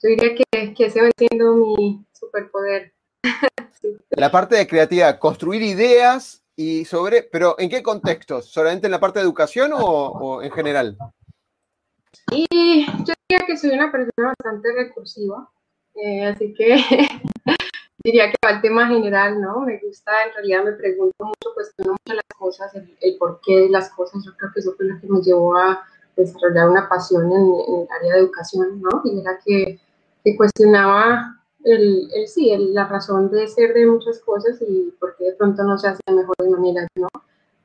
yo 0.03 0.09
diría 0.09 0.35
que, 0.35 0.75
que 0.75 0.87
ese 0.87 1.03
va 1.03 1.11
siendo 1.17 1.55
mi 1.55 2.05
superpoder. 2.13 2.93
sí. 3.81 3.97
La 4.11 4.31
parte 4.31 4.57
de 4.57 4.67
creatividad, 4.67 5.19
construir 5.19 5.63
ideas 5.63 6.43
y 6.57 6.85
sobre, 6.85 7.23
pero 7.23 7.57
¿en 7.59 7.71
qué 7.71 7.83
contextos? 7.83 8.47
¿Solamente 8.47 8.87
en 8.87 8.93
la 8.93 9.01
parte 9.01 9.19
de 9.19 9.25
educación 9.25 9.73
o, 9.73 9.79
o 9.79 10.43
en 10.43 10.51
general? 10.51 10.97
Y 12.33 12.87
yo 12.87 13.15
diría 13.29 13.47
que 13.47 13.57
soy 13.57 13.71
una 13.71 13.91
persona 13.91 14.35
bastante 14.39 14.73
recursiva, 14.73 15.51
eh, 15.95 16.25
así 16.27 16.55
que 16.55 16.77
diría 18.03 18.31
que 18.31 18.37
al 18.47 18.61
tema 18.61 18.87
general, 18.89 19.41
¿no? 19.41 19.61
Me 19.61 19.79
gusta, 19.79 20.13
en 20.27 20.35
realidad 20.35 20.65
me 20.65 20.73
pregunto 20.73 21.25
mucho, 21.25 21.55
cuestiono 21.55 21.93
mucho 21.93 22.15
las 22.15 22.39
cosas, 22.39 22.75
el, 22.75 22.97
el 23.01 23.19
porqué 23.19 23.61
de 23.61 23.69
las 23.69 23.91
cosas. 23.91 24.25
Yo 24.25 24.33
creo 24.37 24.51
que 24.53 24.61
eso 24.61 24.75
fue 24.77 24.87
lo 24.87 25.01
que 25.01 25.07
me 25.07 25.21
llevó 25.21 25.57
a 25.57 25.83
desarrollar 26.17 26.69
una 26.69 26.89
pasión 26.89 27.31
en, 27.31 27.43
en 27.43 27.81
el 27.83 27.89
área 27.99 28.15
de 28.15 28.21
educación, 28.21 28.81
¿no? 28.81 29.03
Y 29.05 29.21
era 29.21 29.39
que, 29.45 29.79
que 30.25 30.37
cuestionaba 30.37 31.37
el, 31.65 32.11
el 32.15 32.29
sí, 32.29 32.51
el, 32.51 32.75
la 32.75 32.87
razón 32.87 33.31
de 33.31 33.47
ser 33.49 33.75
de 33.75 33.87
muchas 33.87 34.19
cosas 34.21 34.61
y 34.67 34.93
por 34.99 35.17
qué 35.17 35.25
de 35.27 35.33
pronto 35.35 35.63
no 35.65 35.79
se 35.79 35.89
hace 35.89 36.01
de 36.07 36.15
mejores 36.15 36.51
maneras, 36.51 36.89
¿no? 36.95 37.09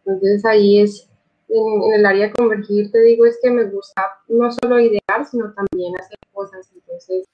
Entonces 0.05 0.45
ahí 0.45 0.81
es, 0.81 1.09
en, 1.49 1.83
en, 1.83 1.93
el 1.93 2.05
área 2.05 2.27
de 2.27 2.33
convergir, 2.33 2.91
te 2.91 3.01
digo, 3.01 3.25
es 3.25 3.39
que 3.41 3.49
me 3.49 3.65
gusta 3.65 4.03
no 4.27 4.51
solo 4.51 4.79
idear, 4.79 5.25
sino 5.29 5.53
también 5.53 5.97
hacer 5.99 6.17
cosas. 6.33 6.69
Entonces 6.73 7.27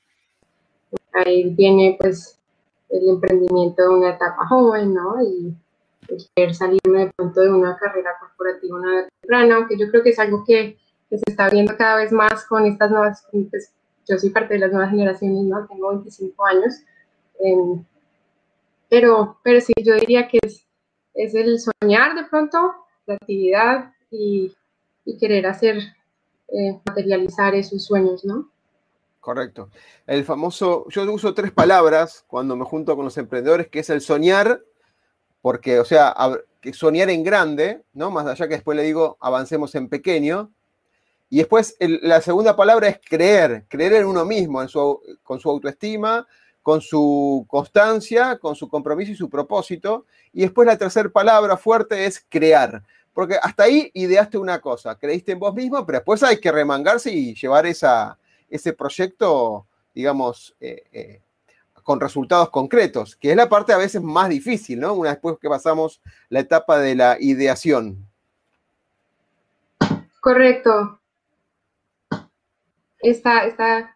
ahí 1.14 1.54
viene 1.56 1.98
pues 2.00 2.41
el 2.92 3.10
emprendimiento 3.10 3.82
de 3.82 3.90
una 3.90 4.10
etapa 4.12 4.46
joven, 4.48 4.94
¿no? 4.94 5.22
Y 5.24 5.56
pues, 6.08 6.30
querer 6.36 6.54
salirme 6.54 7.06
de 7.06 7.12
pronto 7.16 7.42
de 7.42 7.52
una 7.52 7.78
carrera 7.78 8.12
corporativa 8.20 8.78
una 8.78 9.08
temprana, 9.22 9.56
aunque 9.56 9.78
yo 9.78 9.90
creo 9.90 10.04
que 10.04 10.10
es 10.10 10.20
algo 10.20 10.44
que, 10.46 10.78
se 11.10 11.24
está 11.28 11.50
viendo 11.50 11.76
cada 11.76 11.98
vez 11.98 12.14
más 12.14 12.46
con 12.46 12.66
estas 12.66 12.90
nuevas, 12.90 13.28
pues, 13.32 13.74
yo 14.08 14.18
soy 14.18 14.30
parte 14.30 14.54
de 14.54 14.62
las 14.62 14.72
nuevas 14.72 14.92
generaciones, 14.92 15.44
¿no? 15.44 15.68
Tengo 15.68 15.90
25 15.90 16.46
años, 16.46 16.74
eh, 17.40 17.84
pero, 18.90 19.38
pero 19.44 19.60
sí, 19.60 19.74
yo 19.84 19.96
diría 19.96 20.28
que 20.28 20.40
es, 20.42 20.66
el 21.14 21.60
soñar 21.60 22.16
de 22.16 22.24
pronto, 22.30 22.74
la 23.06 23.16
actividad 23.16 23.94
y, 24.10 24.54
y 25.04 25.18
querer 25.18 25.48
hacer, 25.48 25.78
eh, 26.48 26.80
materializar 26.86 27.56
esos 27.56 27.84
sueños, 27.86 28.24
¿no? 28.24 28.51
Correcto. 29.22 29.70
El 30.08 30.26
famoso, 30.26 30.88
yo 30.90 31.04
uso 31.14 31.36
tres 31.36 31.52
palabras 31.52 32.26
cuando 32.28 32.56
me 32.56 32.66
junto 32.66 32.96
con 32.96 33.06
los 33.06 33.18
emprendedores, 33.20 33.68
que 33.68 33.80
es 33.80 33.90
el 33.92 34.02
soñar, 34.02 34.64
porque, 35.44 35.80
o 35.80 35.86
sea, 35.86 36.16
soñar 36.74 37.10
en 37.12 37.24
grande, 37.24 37.84
¿no? 37.94 38.10
Más 38.10 38.26
allá 38.26 38.48
que 38.48 38.56
después 38.56 38.76
le 38.76 38.84
digo, 38.84 39.18
avancemos 39.22 39.76
en 39.76 39.90
pequeño. 39.90 40.52
Y 41.30 41.38
después 41.38 41.78
la 41.80 42.20
segunda 42.22 42.56
palabra 42.56 42.88
es 42.88 43.00
creer, 43.08 43.66
creer 43.70 43.94
en 43.94 44.08
uno 44.08 44.26
mismo, 44.26 44.60
en 44.60 44.68
su, 44.68 45.00
con 45.24 45.40
su 45.40 45.50
autoestima, 45.52 46.28
con 46.64 46.82
su 46.82 47.46
constancia, 47.48 48.40
con 48.40 48.56
su 48.56 48.68
compromiso 48.68 49.12
y 49.12 49.16
su 49.16 49.30
propósito. 49.30 50.06
Y 50.34 50.42
después 50.42 50.66
la 50.66 50.80
tercera 50.80 51.10
palabra 51.10 51.58
fuerte 51.58 52.06
es 52.06 52.26
crear. 52.28 52.84
Porque 53.14 53.38
hasta 53.42 53.64
ahí 53.64 53.92
ideaste 53.94 54.40
una 54.40 54.60
cosa, 54.60 54.98
creíste 54.98 55.34
en 55.34 55.40
vos 55.40 55.54
mismo, 55.54 55.86
pero 55.86 56.00
después 56.00 56.24
hay 56.24 56.40
que 56.40 56.52
remangarse 56.52 57.12
y 57.12 57.36
llevar 57.36 57.66
esa, 57.66 58.18
ese 58.52 58.74
proyecto, 58.74 59.66
digamos, 59.96 60.56
eh, 60.60 60.84
eh, 60.92 61.22
con 61.84 62.00
resultados 62.00 62.50
concretos, 62.50 63.16
que 63.16 63.32
es 63.32 63.36
la 63.36 63.50
parte 63.50 63.74
a 63.74 63.78
veces 63.78 64.02
más 64.02 64.30
difícil, 64.30 64.80
¿no? 64.80 64.94
Una 64.94 65.16
vez 65.16 65.38
que 65.42 65.50
pasamos 65.50 66.00
la 66.30 66.42
etapa 66.42 66.78
de 66.78 66.96
la 66.96 67.18
ideación. 67.20 68.08
Correcto. 70.20 71.00
Está, 73.00 73.46
está, 73.46 73.96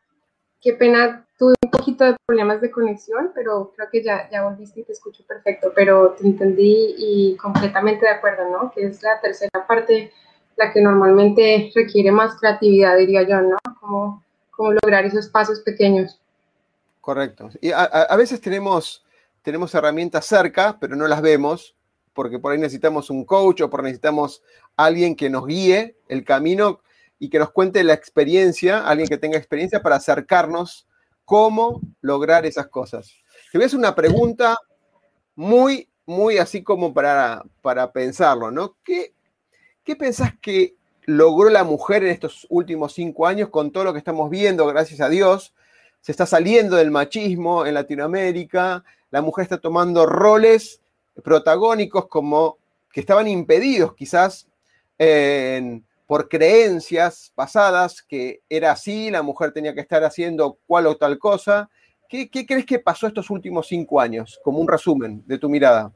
qué 0.60 0.74
pena, 0.74 1.28
tuve 1.38 1.54
un 1.62 1.70
poquito 1.70 2.06
de 2.06 2.16
problemas 2.26 2.60
de 2.62 2.72
conexión, 2.72 3.32
pero 3.36 3.72
creo 3.76 3.88
que 3.92 4.02
ya, 4.02 4.28
ya 4.32 4.44
volviste 4.44 4.80
y 4.80 4.84
te 4.84 4.94
escucho 4.94 5.24
perfecto, 5.28 5.72
pero 5.76 6.12
te 6.14 6.26
entendí 6.26 6.96
y 6.98 7.38
completamente 7.38 8.06
de 8.06 8.14
acuerdo, 8.14 8.50
¿no? 8.50 8.72
Que 8.72 8.88
es 8.88 9.04
la 9.04 9.22
tercera 9.22 9.68
parte 9.68 10.12
la 10.56 10.72
que 10.72 10.82
normalmente 10.82 11.72
requiere 11.76 12.12
más 12.12 12.40
creatividad, 12.40 12.98
diría 12.98 13.24
yo, 13.24 13.42
¿no? 13.42 13.58
Como 13.80 14.25
cómo 14.56 14.72
lograr 14.72 15.06
esos 15.06 15.28
pasos 15.28 15.60
pequeños. 15.62 16.20
Correcto. 17.02 17.50
Y 17.62 17.72
a, 17.72 18.16
veces 18.18 18.42
tenemos, 18.42 19.06
tenemos 19.42 19.74
herramientas 19.76 20.26
cerca, 20.26 20.78
pero 20.80 20.96
no 20.96 21.08
las 21.08 21.22
vemos. 21.22 21.76
porque 22.14 22.40
por 22.40 22.54
ahí 22.54 22.58
necesitamos 22.58 23.10
un 23.10 23.26
coach 23.26 23.60
o 23.62 23.70
por 23.70 23.84
necesitamos 23.84 24.42
alguien 24.78 25.16
que 25.16 25.30
nos 25.30 25.46
guíe 25.46 25.98
el 26.08 26.24
camino 26.24 26.80
y 27.20 27.30
que 27.30 27.40
nos 27.40 27.52
cuente 27.52 27.84
la 27.84 27.94
experiencia, 27.94 28.88
alguien 28.88 29.10
que 29.10 29.18
tenga 29.18 29.38
experiencia 29.38 29.82
para 29.82 29.98
acercarnos 29.98 30.88
cómo 31.26 31.82
lograr 32.02 32.46
esas 32.46 32.68
cosas. 32.68 33.12
Te 33.52 33.58
voy 33.58 33.64
a 33.64 33.68
hacer 33.68 33.80
una 33.80 33.96
pregunta 33.96 34.58
muy, 35.36 35.90
muy 36.06 36.38
así 36.38 36.64
como 36.64 36.94
para, 36.94 37.44
para 37.62 37.92
pensarlo, 37.92 38.50
¿no? 38.50 38.78
¿Qué, 38.84 39.14
¿Qué 39.84 39.96
pensás 39.96 40.34
que 40.42 40.75
logró 41.06 41.50
la 41.50 41.64
mujer 41.64 42.04
en 42.04 42.12
estos 42.12 42.46
últimos 42.50 42.94
cinco 42.94 43.28
años 43.28 43.50
con 43.50 43.72
todo 43.72 43.84
lo 43.84 43.94
que 43.94 44.00
estamos 44.00 44.30
viendo, 44.30 44.66
gracias 44.68 45.02
a 45.02 45.10
Dios? 45.10 45.54
Se 46.02 46.12
está 46.12 46.26
saliendo 46.26 46.76
del 46.76 46.92
machismo 46.92 47.66
en 47.66 47.74
Latinoamérica, 47.74 48.84
la 49.12 49.22
mujer 49.22 49.44
está 49.44 49.58
tomando 49.58 50.06
roles 50.06 50.82
protagónicos 51.24 52.08
como 52.08 52.58
que 52.92 53.00
estaban 53.00 53.28
impedidos 53.28 53.94
quizás 53.96 54.48
por 56.08 56.30
creencias 56.30 57.32
pasadas, 57.36 58.02
que 58.02 58.42
era 58.50 58.72
así, 58.72 59.10
la 59.10 59.22
mujer 59.22 59.52
tenía 59.52 59.74
que 59.74 59.82
estar 59.82 60.04
haciendo 60.04 60.60
cual 60.68 60.88
o 60.88 60.98
tal 60.98 61.18
cosa. 61.18 61.70
¿Qué, 62.08 62.30
crees 62.30 62.66
que 62.66 62.80
pasó 62.80 63.08
estos 63.08 63.30
últimos 63.30 63.68
cinco 63.68 64.00
años, 64.00 64.40
como 64.44 64.60
un 64.60 64.68
resumen 64.68 65.24
de 65.26 65.38
tu 65.38 65.50
mirada? 65.50 65.92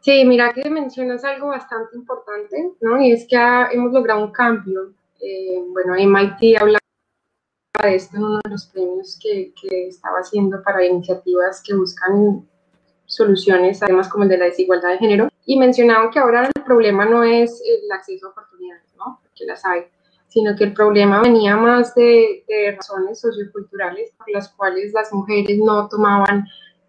Sí, 0.00 0.24
mira 0.24 0.52
que 0.54 0.68
mencionas 0.70 1.24
algo 1.24 1.48
bastante 1.48 1.94
importante, 1.94 2.72
¿no? 2.80 3.00
Y 3.02 3.12
es 3.12 3.26
que 3.28 3.36
hemos 3.72 3.92
logrado 3.92 4.24
un 4.24 4.32
cambio. 4.32 4.94
Eh, 5.20 5.62
bueno, 5.68 5.94
MIT 5.94 6.58
hablaba 6.58 6.78
de 7.82 7.94
esto 7.94 8.16
en 8.16 8.24
uno 8.24 8.40
de 8.42 8.50
los 8.50 8.66
premios 8.66 9.18
que, 9.22 9.52
que 9.60 9.88
estaba 9.88 10.18
haciendo 10.18 10.62
para 10.62 10.84
iniciativas 10.84 11.62
que 11.62 11.74
buscan 11.74 12.46
soluciones, 13.04 13.82
además 13.82 14.08
como 14.08 14.24
el 14.24 14.30
de 14.30 14.38
la 14.38 14.44
desigualdad 14.46 14.90
de 14.90 14.98
género, 14.98 15.28
y 15.44 15.58
mencionaban 15.58 16.10
que 16.10 16.18
ahora 16.18 16.46
el 16.46 16.62
problema 16.62 17.04
no 17.04 17.22
es 17.22 17.62
el 17.66 17.90
acceso 17.92 18.28
a 18.28 18.30
oportunidades, 18.30 18.94
¿no? 18.96 19.20
Porque 19.22 19.44
las 19.44 19.64
hay, 19.66 19.84
sino 20.28 20.56
que 20.56 20.64
el 20.64 20.72
problema 20.72 21.20
venía 21.20 21.56
más 21.56 21.94
de 21.94 22.44
razones 22.76 23.20
socioculturales 23.20 24.12
por 24.16 24.30
las 24.30 24.48
cuales 24.50 24.92
las 24.94 25.12
mujeres 25.12 25.58
no 25.58 25.88
tomaban 25.88 26.46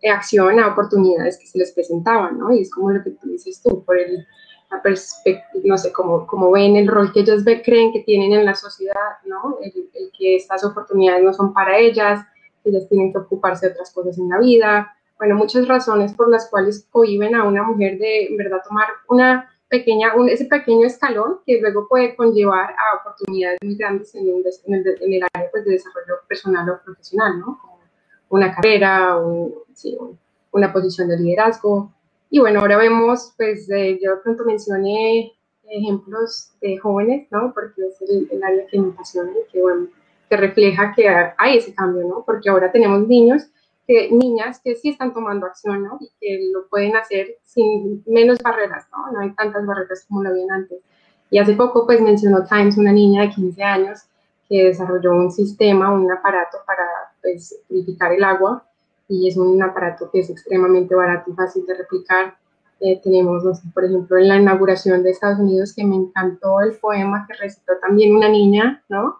acción 0.10 0.60
a 0.60 0.68
oportunidades 0.68 1.38
que 1.38 1.48
se 1.48 1.60
les 1.60 1.72
presentaban, 1.72 2.38
¿no? 2.38 2.52
Y 2.52 2.62
es 2.62 2.72
como 2.72 2.92
lo 2.92 3.04
que 3.04 3.12
tú 3.12 3.30
dices 3.30 3.62
tú, 3.62 3.84
por 3.84 3.98
el, 3.98 4.26
la 4.72 4.82
perspectiva, 4.82 5.64
no 5.66 5.78
sé, 5.78 5.92
como, 5.92 6.26
como 6.26 6.52
ven 6.52 6.76
el 6.76 6.88
rol 6.88 7.12
que 7.12 7.22
ellas 7.22 7.44
ve, 7.44 7.62
creen 7.62 7.92
que 7.92 8.02
tienen 8.02 8.34
en 8.34 8.46
la 8.46 8.56
sociedad, 8.56 9.18
¿no? 9.26 9.58
El, 9.62 9.72
el, 9.94 10.12
que 10.18 10.36
estas 10.36 10.64
oportunidades 10.64 11.24
no 11.24 11.34
son 11.34 11.54
para 11.54 11.78
ellas, 11.78 12.26
ellas 12.64 12.88
tienen 12.90 13.12
que 13.12 13.20
ocuparse 13.20 13.68
de 13.68 13.74
otras 13.74 13.92
cosas 13.92 14.18
en 14.18 14.30
la 14.30 14.40
vida, 14.40 14.96
bueno, 15.22 15.36
muchas 15.36 15.68
razones 15.68 16.16
por 16.16 16.30
las 16.30 16.50
cuales 16.50 16.88
cohiben 16.90 17.36
a 17.36 17.44
una 17.44 17.62
mujer 17.62 18.00
de, 18.00 18.26
en 18.26 18.38
verdad, 18.38 18.58
tomar 18.68 18.88
una 19.08 19.48
pequeña, 19.70 20.16
un, 20.16 20.28
ese 20.28 20.46
pequeño 20.46 20.88
escalón 20.88 21.42
que 21.46 21.62
luego 21.62 21.88
puede 21.88 22.16
conllevar 22.16 22.72
a 22.72 22.98
oportunidades 23.00 23.60
muy 23.64 23.76
grandes 23.76 24.16
en, 24.16 24.28
el, 24.28 24.44
en 24.66 24.74
el, 24.74 24.98
en 25.00 25.14
el 25.14 25.24
área 25.32 25.52
pues, 25.52 25.64
de 25.64 25.74
desarrollo 25.74 26.16
personal 26.28 26.68
o 26.72 26.82
profesional, 26.84 27.40
¿no? 27.40 27.60
Una 28.32 28.56
carrera, 28.56 29.18
una 30.52 30.74
posición 30.74 31.10
de 31.10 31.20
liderazgo. 31.20 31.92
Y 32.30 32.40
bueno, 32.40 32.62
ahora 32.62 32.78
vemos, 32.78 33.34
pues 33.38 33.70
eh, 33.70 34.00
yo 34.02 34.22
pronto 34.24 34.46
mencioné 34.46 35.34
ejemplos 35.70 36.52
de 36.62 36.78
jóvenes, 36.78 37.28
¿no? 37.30 37.54
Porque 37.54 37.82
es 37.88 38.02
el, 38.10 38.42
área 38.44 38.66
que 38.68 38.80
me 38.80 38.92
apasiona 38.92 39.32
y 39.32 39.52
que, 39.52 39.62
bueno, 39.62 39.88
que 40.30 40.38
refleja 40.38 40.94
que 40.96 41.08
hay 41.38 41.58
ese 41.58 41.74
cambio, 41.76 42.08
¿no? 42.08 42.24
Porque 42.26 42.50
ahora 42.50 42.72
tenemos 42.72 43.06
niños, 43.06 43.50
que, 43.86 44.10
niñas 44.12 44.62
que 44.64 44.76
sí 44.76 44.90
están 44.90 45.14
tomando 45.14 45.46
acción, 45.46 45.84
¿no? 45.84 45.98
Y 46.00 46.10
que 46.20 46.52
lo 46.54 46.68
pueden 46.70 46.96
hacer 46.96 47.38
sin 47.44 48.02
menos 48.08 48.40
barreras, 48.42 48.88
¿no? 48.92 49.12
No 49.12 49.20
hay 49.20 49.34
tantas 49.34 49.66
barreras 49.66 50.06
como 50.08 50.24
lo 50.24 50.30
habían 50.30 50.52
antes. 50.52 50.80
Y 51.30 51.38
hace 51.38 51.54
poco, 51.54 51.86
pues 51.86 52.00
mencionó 52.02 52.46
Times, 52.46 52.78
una 52.78 52.94
niña 52.94 53.24
de 53.24 53.30
15 53.30 53.62
años, 53.62 54.00
que 54.48 54.66
desarrolló 54.66 55.12
un 55.12 55.32
sistema, 55.32 55.94
un 55.94 56.10
aparato 56.12 56.60
para 56.66 57.11
pues, 57.22 57.60
purificar 57.68 58.14
el 58.14 58.24
agua 58.24 58.66
y 59.08 59.28
es 59.28 59.38
un 59.38 59.62
aparato 59.62 60.10
que 60.10 60.20
es 60.20 60.30
extremadamente 60.30 60.96
barato 60.96 61.32
y 61.32 61.34
fácil 61.34 61.66
de 61.66 61.76
replicar. 61.76 62.38
Eh, 62.80 63.00
tenemos, 63.04 63.44
por 63.74 63.86
ejemplo, 63.86 64.18
en 64.18 64.28
la 64.30 64.38
inauguración 64.38 65.04
de 65.04 65.12
Estados 65.12 65.40
Unidos, 65.40 65.74
que 65.76 65.86
me 65.86 65.96
encantó 65.96 66.62
el 66.62 66.78
poema 66.78 67.26
que 67.28 67.36
recitó 67.36 67.74
también 67.82 68.16
una 68.16 68.30
niña, 68.30 68.84
¿no? 68.90 69.18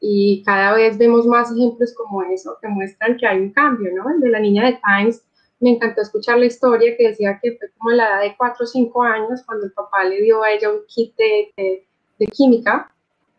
Y 0.00 0.42
cada 0.44 0.74
vez 0.74 0.98
vemos 0.98 1.26
más 1.26 1.52
ejemplos 1.52 1.94
como 1.94 2.22
eso 2.22 2.56
que 2.60 2.68
muestran 2.68 3.16
que 3.16 3.26
hay 3.26 3.40
un 3.40 3.52
cambio, 3.52 3.92
¿no? 3.94 4.10
El 4.10 4.20
de 4.20 4.30
la 4.30 4.40
niña 4.40 4.64
de 4.64 4.80
Times, 4.82 5.22
me 5.60 5.70
encantó 5.70 6.00
escuchar 6.00 6.38
la 6.38 6.46
historia 6.46 6.96
que 6.96 7.08
decía 7.08 7.38
que 7.42 7.56
fue 7.56 7.70
como 7.78 7.90
a 7.90 7.94
la 7.94 8.08
edad 8.08 8.20
de 8.22 8.36
4 8.36 8.64
o 8.64 8.66
5 8.66 9.02
años 9.02 9.42
cuando 9.46 9.66
el 9.66 9.72
papá 9.72 10.04
le 10.04 10.20
dio 10.22 10.42
a 10.42 10.50
ella 10.50 10.70
un 10.70 10.80
kit 10.88 11.14
de, 11.16 11.86
de 12.18 12.26
química 12.26 12.93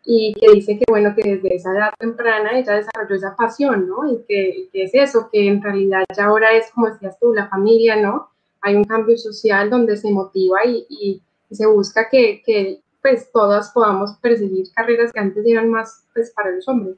y 0.08 0.34
que 0.34 0.52
dice 0.52 0.78
que, 0.78 0.84
bueno, 0.88 1.14
que 1.16 1.28
desde 1.28 1.56
esa 1.56 1.72
edad 1.72 1.92
temprana 1.98 2.56
ella 2.56 2.74
desarrolló 2.74 3.16
esa 3.16 3.34
pasión, 3.34 3.88
¿no? 3.88 4.10
Y 4.10 4.22
que, 4.28 4.68
es 4.72 4.94
eso, 4.94 5.28
que 5.32 5.48
en 5.48 5.60
realidad 5.60 6.04
ya 6.16 6.26
ahora 6.26 6.52
es, 6.52 6.70
como 6.70 6.88
decías 6.88 7.18
tú, 7.18 7.34
la 7.34 7.48
familia, 7.48 7.96
¿no? 7.96 8.30
Hay 8.60 8.76
un 8.76 8.84
cambio 8.84 9.18
social 9.18 9.68
donde 9.68 9.96
se 9.96 10.10
motiva 10.12 10.64
y, 10.64 10.86
y, 10.88 11.22
se 11.50 11.66
busca 11.66 12.08
que, 12.08 12.40
que, 12.44 12.80
pues, 13.02 13.30
todas 13.32 13.70
podamos 13.70 14.16
perseguir 14.20 14.66
carreras 14.72 15.12
que 15.12 15.18
antes 15.18 15.44
eran 15.44 15.70
más, 15.70 16.04
pues, 16.14 16.30
para 16.30 16.52
los 16.52 16.66
hombres. 16.68 16.96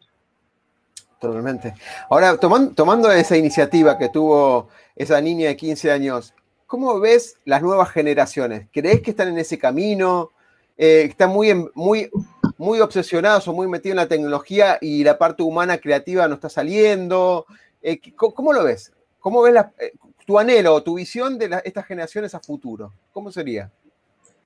Totalmente. 1.18 1.74
Ahora, 2.10 2.36
tomando, 2.36 2.74
tomando 2.74 3.10
esa 3.10 3.36
iniciativa 3.36 3.96
que 3.96 4.10
tuvo 4.10 4.68
esa 4.94 5.20
niña 5.20 5.48
de 5.48 5.56
15 5.56 5.90
años, 5.90 6.34
¿cómo 6.66 7.00
ves 7.00 7.36
las 7.46 7.62
nuevas 7.62 7.90
generaciones? 7.90 8.68
¿Crees 8.70 9.00
que 9.00 9.10
están 9.10 9.28
en 9.28 9.38
ese 9.38 9.58
camino? 9.58 10.30
Eh, 10.76 11.06
¿Están 11.08 11.30
muy, 11.30 11.68
muy 11.74 12.10
muy 12.58 12.80
obsesionados 12.80 13.46
o 13.48 13.54
muy 13.54 13.68
metidos 13.68 13.92
en 13.92 13.96
la 13.96 14.08
tecnología 14.08 14.78
y 14.80 15.04
la 15.04 15.16
parte 15.16 15.42
humana 15.42 15.78
creativa 15.78 16.28
no 16.28 16.34
está 16.34 16.48
saliendo. 16.48 17.46
Eh, 17.80 18.00
¿cómo, 18.16 18.52
lo 18.52 18.64
ves? 18.64 18.92
¿Cómo 19.20 19.42
ves 19.42 19.54
eh, 19.78 19.92
tu 20.26 20.38
anhelo 20.38 20.74
o 20.74 20.82
tu 20.82 20.96
visión 20.96 21.38
de 21.38 21.60
estas 21.64 21.86
generaciones 21.86 22.34
a 22.34 22.40
futuro? 22.40 22.92
¿Cómo 23.12 23.30
sería? 23.30 23.70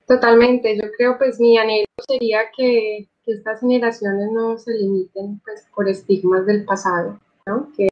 Totalmente, 0.07 0.77
yo 0.77 0.83
creo 0.95 1.17
pues 1.17 1.39
mi 1.39 1.57
anhelo 1.57 1.87
sería 2.07 2.39
que, 2.55 3.09
estas 3.25 3.61
generaciones 3.61 4.31
no 4.33 4.57
se 4.57 4.73
limiten 4.73 5.39
pues, 5.45 5.65
por 5.73 5.87
estigmas 5.87 6.45
del 6.45 6.65
pasado, 6.65 7.21
¿no? 7.45 7.69
que 7.75 7.87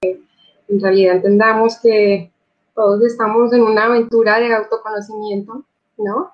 en 0.68 0.82
realidad 0.82 1.16
entendamos 1.16 1.80
que 1.80 2.30
todos 2.76 3.02
estamos 3.04 3.54
en 3.54 3.62
una 3.62 3.86
aventura 3.86 4.42
de 4.42 4.54
autoconocimiento, 4.54 5.64
¿no? 5.98 6.32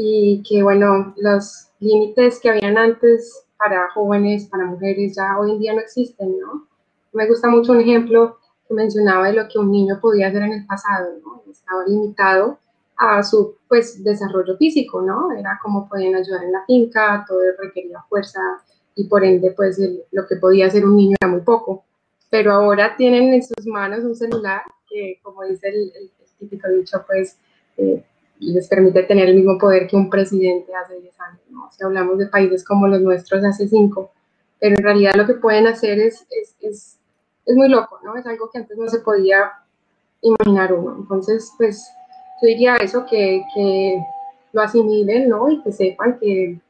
Y 0.00 0.44
que 0.48 0.62
bueno, 0.62 1.12
los, 1.16 1.68
límites 1.80 2.40
que 2.40 2.50
habían 2.50 2.76
antes 2.76 3.44
para 3.56 3.90
jóvenes, 3.90 4.46
para 4.46 4.64
mujeres, 4.64 5.16
ya 5.16 5.38
hoy 5.38 5.52
en 5.52 5.58
día 5.58 5.74
no 5.74 5.80
existen, 5.80 6.38
¿no? 6.38 6.66
Me 7.12 7.26
gusta 7.26 7.48
mucho 7.48 7.72
un 7.72 7.80
ejemplo 7.80 8.38
que 8.66 8.74
mencionaba 8.74 9.28
de 9.28 9.34
lo 9.34 9.48
que 9.48 9.58
un 9.58 9.70
niño 9.70 9.98
podía 10.00 10.28
hacer 10.28 10.42
en 10.42 10.52
el 10.52 10.66
pasado, 10.66 11.14
¿no? 11.24 11.42
Estaba 11.50 11.84
limitado 11.86 12.58
a 12.96 13.22
su, 13.22 13.56
pues, 13.68 14.02
desarrollo 14.02 14.56
físico, 14.56 15.00
¿no? 15.02 15.32
Era 15.32 15.58
como 15.62 15.88
podían 15.88 16.14
ayudar 16.14 16.44
en 16.44 16.52
la 16.52 16.64
finca, 16.66 17.24
todo 17.26 17.40
requería 17.58 18.02
fuerza 18.08 18.40
y 18.94 19.04
por 19.04 19.24
ende, 19.24 19.52
pues, 19.52 19.80
lo 20.12 20.26
que 20.26 20.36
podía 20.36 20.66
hacer 20.66 20.84
un 20.84 20.96
niño 20.96 21.16
era 21.20 21.30
muy 21.30 21.40
poco. 21.40 21.84
Pero 22.30 22.52
ahora 22.52 22.96
tienen 22.96 23.32
en 23.32 23.42
sus 23.42 23.66
manos 23.66 24.04
un 24.04 24.14
celular 24.14 24.62
que, 24.88 25.18
como 25.22 25.44
dice 25.44 25.68
el, 25.68 25.92
típico 26.38 26.68
dicho, 26.68 27.04
pues, 27.06 27.38
eh, 27.76 28.04
les 28.40 28.68
permite 28.68 29.02
tener 29.02 29.28
el 29.28 29.36
mismo 29.36 29.58
poder 29.58 29.86
que 29.86 29.96
un 29.96 30.10
presidente 30.10 30.74
hace 30.74 31.00
10 31.00 31.20
años, 31.20 31.40
¿no? 31.50 31.70
Si 31.72 31.82
hablamos 31.84 32.18
de 32.18 32.26
países 32.26 32.64
como 32.64 32.86
los 32.86 33.00
nuestros 33.00 33.44
hace 33.44 33.68
5, 33.68 34.10
pero 34.60 34.76
en 34.76 34.82
realidad 34.82 35.14
lo 35.16 35.26
que 35.26 35.34
pueden 35.34 35.66
hacer 35.66 35.98
es, 35.98 36.26
es, 36.30 36.56
es, 36.60 36.98
es, 37.46 37.56
muy 37.56 37.68
loco, 37.68 37.98
¿no? 38.04 38.16
Es 38.16 38.26
algo 38.26 38.50
que 38.50 38.58
antes 38.58 38.76
no 38.76 38.88
se 38.88 39.00
podía 39.00 39.52
imaginar 40.22 40.72
uno. 40.72 40.96
Entonces, 40.98 41.52
pues, 41.56 41.88
yo 42.40 42.48
diría 42.48 42.76
eso, 42.76 43.04
que, 43.06 43.42
que 43.54 44.02
lo 44.52 44.62
asimilen, 44.62 45.28
¿no? 45.28 45.48
Y 45.48 45.62
que 45.62 45.72
sepan 45.72 46.18
que 46.18 46.60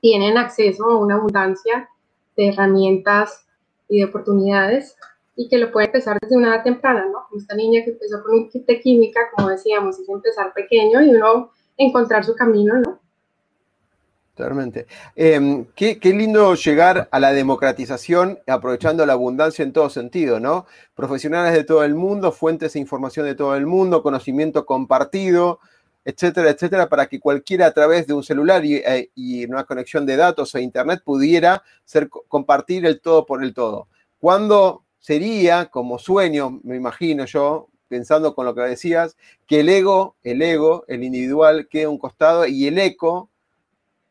tienen 0.00 0.36
acceso 0.36 0.84
a 0.84 0.98
una 0.98 1.16
abundancia 1.16 1.88
de 2.36 2.48
herramientas 2.48 3.46
y 3.88 3.98
de 3.98 4.04
oportunidades 4.04 4.96
y 5.38 5.48
que 5.48 5.56
lo 5.56 5.70
puede 5.70 5.86
empezar 5.86 6.18
desde 6.20 6.36
una 6.36 6.48
edad 6.48 6.64
temprana, 6.64 7.06
¿no? 7.06 7.24
Como 7.28 7.40
esta 7.40 7.54
niña 7.54 7.84
que 7.84 7.90
empezó 7.90 8.20
con 8.24 8.34
un 8.34 8.48
kit 8.48 8.66
de 8.66 8.80
química, 8.80 9.20
como 9.36 9.48
decíamos, 9.48 9.96
es 10.00 10.08
empezar 10.08 10.52
pequeño 10.52 11.00
y 11.00 11.10
uno 11.10 11.52
encontrar 11.76 12.24
su 12.24 12.34
camino, 12.34 12.76
¿no? 12.80 12.98
Totalmente. 14.34 14.88
Em, 15.14 15.64
qué, 15.76 16.00
lindo 16.02 16.56
llegar 16.56 17.08
a 17.12 17.20
la 17.20 17.32
democratización 17.32 18.40
aprovechando 18.48 19.06
la 19.06 19.12
abundancia 19.12 19.62
en 19.62 19.72
todo 19.72 19.88
sentido, 19.90 20.40
¿no? 20.40 20.66
Profesionales 20.96 21.54
de 21.54 21.62
todo 21.62 21.84
el 21.84 21.94
mundo, 21.94 22.32
fuentes 22.32 22.72
de 22.72 22.80
información 22.80 23.24
de 23.24 23.36
todo 23.36 23.54
el 23.54 23.66
mundo, 23.66 24.02
conocimiento 24.02 24.66
compartido, 24.66 25.60
etcétera, 26.04 26.50
etcétera, 26.50 26.88
para 26.88 27.06
que 27.06 27.20
cualquiera 27.20 27.66
a 27.66 27.72
través 27.72 28.08
de 28.08 28.14
un 28.14 28.24
celular 28.24 28.64
y, 28.64 28.76
eh, 28.78 29.12
y 29.14 29.44
una 29.44 29.62
conexión 29.62 30.04
de 30.04 30.16
datos 30.16 30.52
o 30.52 30.58
internet 30.58 31.00
pudiera 31.04 31.62
ser, 31.84 32.08
compartir 32.08 32.86
el 32.86 33.00
todo 33.00 33.24
por 33.24 33.44
el 33.44 33.54
todo. 33.54 33.86
Cuando 34.18 34.82
sería 34.98 35.66
como 35.66 35.98
sueño, 35.98 36.60
me 36.62 36.76
imagino 36.76 37.24
yo, 37.24 37.68
pensando 37.88 38.34
con 38.34 38.44
lo 38.44 38.54
que 38.54 38.62
decías, 38.62 39.16
que 39.46 39.60
el 39.60 39.68
ego, 39.68 40.16
el 40.22 40.42
ego, 40.42 40.84
el 40.88 41.02
individual 41.02 41.68
quede 41.68 41.84
a 41.84 41.90
un 41.90 41.98
costado 41.98 42.46
y 42.46 42.66
el 42.66 42.78
eco 42.78 43.30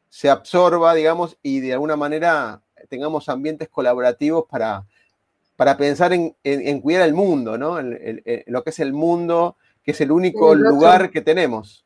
se 0.09 0.29
absorba, 0.29 0.93
digamos, 0.93 1.37
y 1.43 1.59
de 1.59 1.73
alguna 1.73 1.95
manera 1.95 2.61
tengamos 2.89 3.29
ambientes 3.29 3.69
colaborativos 3.69 4.45
para, 4.49 4.85
para 5.55 5.77
pensar 5.77 6.13
en, 6.13 6.81
cuidar 6.81 7.07
el 7.07 7.13
mundo, 7.13 7.57
¿no? 7.57 7.81
Lo 7.81 8.63
que 8.63 8.69
es 8.69 8.79
el 8.79 8.93
mundo, 8.93 9.57
que 9.83 9.91
es 9.91 10.01
el 10.01 10.11
único 10.11 10.55
lugar 10.55 11.11
que 11.11 11.21
tenemos. 11.21 11.85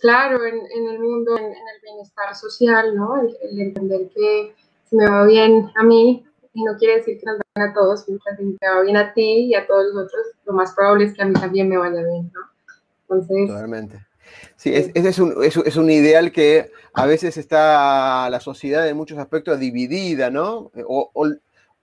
Claro, 0.00 0.44
en, 0.44 0.88
el 0.88 0.98
mundo, 0.98 1.38
en, 1.38 1.44
el 1.44 1.80
bienestar 1.82 2.34
social, 2.34 2.96
¿no? 2.96 3.20
El, 3.20 3.60
entender 3.60 4.08
que 4.14 4.52
si 4.88 4.96
me 4.96 5.08
va 5.08 5.24
bien 5.24 5.70
a 5.76 5.84
mí, 5.84 6.26
y 6.54 6.64
no 6.64 6.76
quiere 6.76 6.96
decir 6.96 7.18
que 7.18 7.26
nos 7.26 7.38
vayan 7.54 7.70
a 7.70 7.74
todos, 7.74 8.04
mientras 8.08 8.38
me 8.38 8.56
va 8.68 8.82
bien 8.82 8.96
a 8.96 9.12
ti 9.14 9.46
y 9.46 9.54
a 9.54 9.66
todos 9.66 9.86
los 9.92 10.06
otros, 10.06 10.26
lo 10.44 10.52
más 10.52 10.74
probable 10.74 11.04
es 11.04 11.14
que 11.14 11.22
a 11.22 11.26
mí 11.26 11.32
también 11.32 11.68
me 11.68 11.78
vaya 11.78 12.02
bien, 12.02 12.30
¿no? 12.32 12.40
Entonces... 13.02 13.48
Totalmente. 13.48 14.06
Sí, 14.56 14.72
ese 14.74 14.92
es, 14.94 15.18
un, 15.18 15.34
es, 15.42 15.76
un, 15.76 15.90
ideal 15.90 16.32
que 16.32 16.70
a 16.94 17.06
veces 17.06 17.36
está 17.36 18.30
la 18.30 18.40
sociedad 18.40 18.88
en 18.88 18.96
muchos 18.96 19.18
aspectos 19.18 19.58
dividida, 19.58 20.30
¿no? 20.30 20.70
O, 20.86 21.10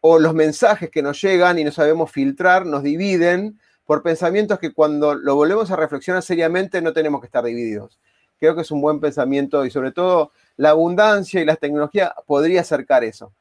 o, 0.02 0.20
los 0.20 0.34
mensajes 0.34 0.90
que 0.90 1.02
nos 1.02 1.22
llegan 1.22 1.60
y 1.60 1.64
no 1.64 1.72
sabemos 1.72 2.12
filtrar 2.12 2.66
nos 2.66 2.82
dividen 2.82 3.60
por 3.86 4.02
pensamientos 4.02 4.60
que 4.60 4.74
cuando 4.74 5.14
lo 5.14 5.36
volvemos 5.36 5.70
a 5.72 5.76
reflexionar 5.76 6.24
seriamente 6.24 6.82
no 6.82 6.94
tenemos 6.94 7.22
que 7.22 7.28
estar 7.28 7.44
divididos. 7.44 8.00
Creo 8.40 8.56
que 8.56 8.62
es 8.62 8.72
un 8.72 8.82
buen 8.82 9.00
pensamiento 9.00 9.66
y 9.66 9.72
sobre 9.72 9.92
todo 9.92 10.32
la 10.56 10.70
abundancia 10.70 11.42
y 11.42 11.46
la 11.46 11.58
tecnología 11.58 12.16
podría 12.26 12.62
acercar 12.62 13.04
eso. 13.04 13.34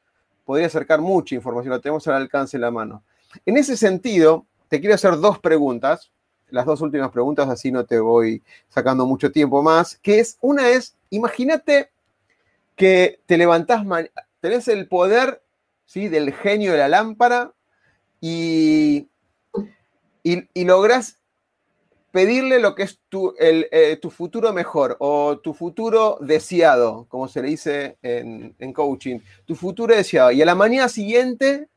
Podría 0.49 0.65
acercar 0.65 0.99
mucha 0.99 1.35
información, 1.35 1.69
lo 1.69 1.79
tenemos 1.79 2.07
al 2.07 2.15
alcance 2.15 2.57
de 2.57 2.61
la 2.61 2.71
mano. 2.71 3.03
En 3.45 3.55
ese 3.55 3.77
sentido, 3.77 4.47
te 4.67 4.79
quiero 4.79 4.95
hacer 4.95 5.17
dos 5.17 5.37
preguntas 5.37 6.11
las 6.49 6.65
dos 6.65 6.81
últimas 6.81 7.11
preguntas, 7.11 7.47
así 7.49 7.71
no 7.71 7.85
te 7.85 7.99
voy 7.99 8.41
sacando 8.69 9.05
mucho 9.05 9.31
tiempo 9.31 9.61
más, 9.61 9.97
que 9.97 10.19
es, 10.19 10.39
una 10.41 10.67
es, 10.69 10.95
imagínate 11.11 11.91
que 12.75 13.19
te 13.27 13.37
levantás, 13.37 13.85
tenés 14.39 14.67
el 14.67 14.87
poder 14.87 15.43
¿sí? 15.85 16.07
del 16.07 16.33
genio 16.33 16.71
de 16.71 16.79
la 16.79 16.87
lámpara 16.87 17.53
y, 18.19 19.07
y, 20.23 20.65
lográs 20.65 21.18
pedirle 22.11 22.59
lo 22.59 22.75
que 22.75 22.83
es 22.83 22.99
tu, 23.09 23.33
eh, 23.39 23.97
tu, 24.01 24.09
futuro 24.09 24.51
mejor 24.53 24.97
o 24.99 25.39
tu 25.39 25.53
futuro 25.53 26.17
deseado, 26.21 27.05
como 27.07 27.27
se 27.27 27.41
le 27.41 27.49
dice 27.49 27.97
en, 28.01 28.55
en 28.59 28.73
coaching, 28.73 29.19
tu 29.45 29.55
futuro 29.55 29.95
deseado. 29.95 30.31
Y 30.31 30.41
a 30.41 30.45
la 30.45 30.55
mañana 30.55 30.89
siguiente 30.89 31.67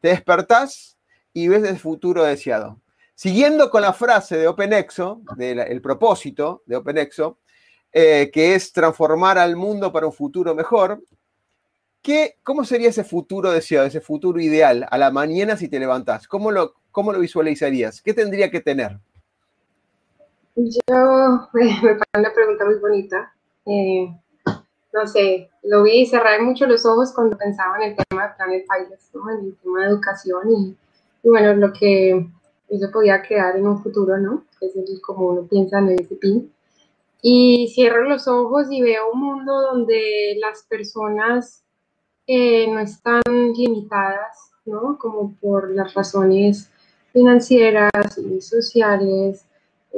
te 0.00 0.08
despertás 0.08 0.96
y 1.32 1.48
ves 1.48 1.64
el 1.64 1.78
futuro 1.78 2.24
deseado. 2.24 2.80
Siguiendo 3.14 3.70
con 3.70 3.82
la 3.82 3.92
frase 3.92 4.36
de 4.36 4.46
OpenExo, 4.46 5.22
del 5.36 5.80
propósito 5.80 6.62
de 6.66 6.76
OpenExo, 6.76 7.38
eh, 7.92 8.30
que 8.30 8.54
es 8.54 8.72
transformar 8.72 9.38
al 9.38 9.56
mundo 9.56 9.90
para 9.90 10.06
un 10.06 10.12
futuro 10.12 10.54
mejor, 10.54 11.02
¿qué, 12.02 12.36
¿cómo 12.42 12.64
sería 12.64 12.90
ese 12.90 13.04
futuro 13.04 13.50
deseado, 13.50 13.86
ese 13.86 14.02
futuro 14.02 14.38
ideal 14.38 14.86
a 14.90 14.98
la 14.98 15.10
mañana 15.10 15.56
si 15.56 15.68
te 15.68 15.78
levantás? 15.78 16.28
¿Cómo 16.28 16.50
lo, 16.50 16.74
cómo 16.90 17.10
lo 17.10 17.18
visualizarías? 17.18 18.02
¿Qué 18.02 18.12
tendría 18.12 18.50
que 18.50 18.60
tener? 18.60 18.98
Yo, 20.56 21.48
me 21.52 21.96
parece 21.96 22.18
una 22.18 22.32
pregunta 22.32 22.64
muy 22.64 22.76
bonita. 22.76 23.32
Eh, 23.66 24.08
no 24.92 25.06
sé, 25.06 25.50
lo 25.62 25.82
vi 25.82 26.02
y 26.10 26.42
mucho 26.42 26.66
los 26.66 26.86
ojos 26.86 27.12
cuando 27.12 27.36
pensaba 27.36 27.76
en 27.76 27.90
el 27.90 27.96
tema 27.96 28.28
de 28.28 28.34
Planet 28.34 28.64
Pilots, 28.66 29.10
en 29.38 29.46
el 29.46 29.56
tema 29.56 29.80
de 29.80 29.86
educación 29.88 30.50
y, 30.50 30.76
bueno, 31.28 31.54
lo 31.54 31.72
que 31.74 32.26
eso 32.70 32.90
podía 32.90 33.20
quedar 33.20 33.56
en 33.56 33.66
un 33.66 33.82
futuro, 33.82 34.16
¿no? 34.16 34.44
Es 34.62 34.74
decir, 34.74 34.98
como 35.02 35.28
uno 35.28 35.46
piensa 35.46 35.78
en 35.78 35.90
el 35.90 36.06
pin. 36.06 36.50
Y 37.20 37.68
cierro 37.74 38.08
los 38.08 38.26
ojos 38.26 38.68
y 38.70 38.80
veo 38.80 39.10
un 39.12 39.20
mundo 39.20 39.60
donde 39.60 40.36
las 40.40 40.62
personas 40.62 41.64
eh, 42.26 42.66
no 42.72 42.78
están 42.78 43.22
limitadas, 43.54 44.52
¿no? 44.64 44.96
Como 44.98 45.34
por 45.34 45.70
las 45.70 45.92
razones 45.92 46.70
financieras 47.12 47.90
y 48.16 48.40
sociales 48.40 49.44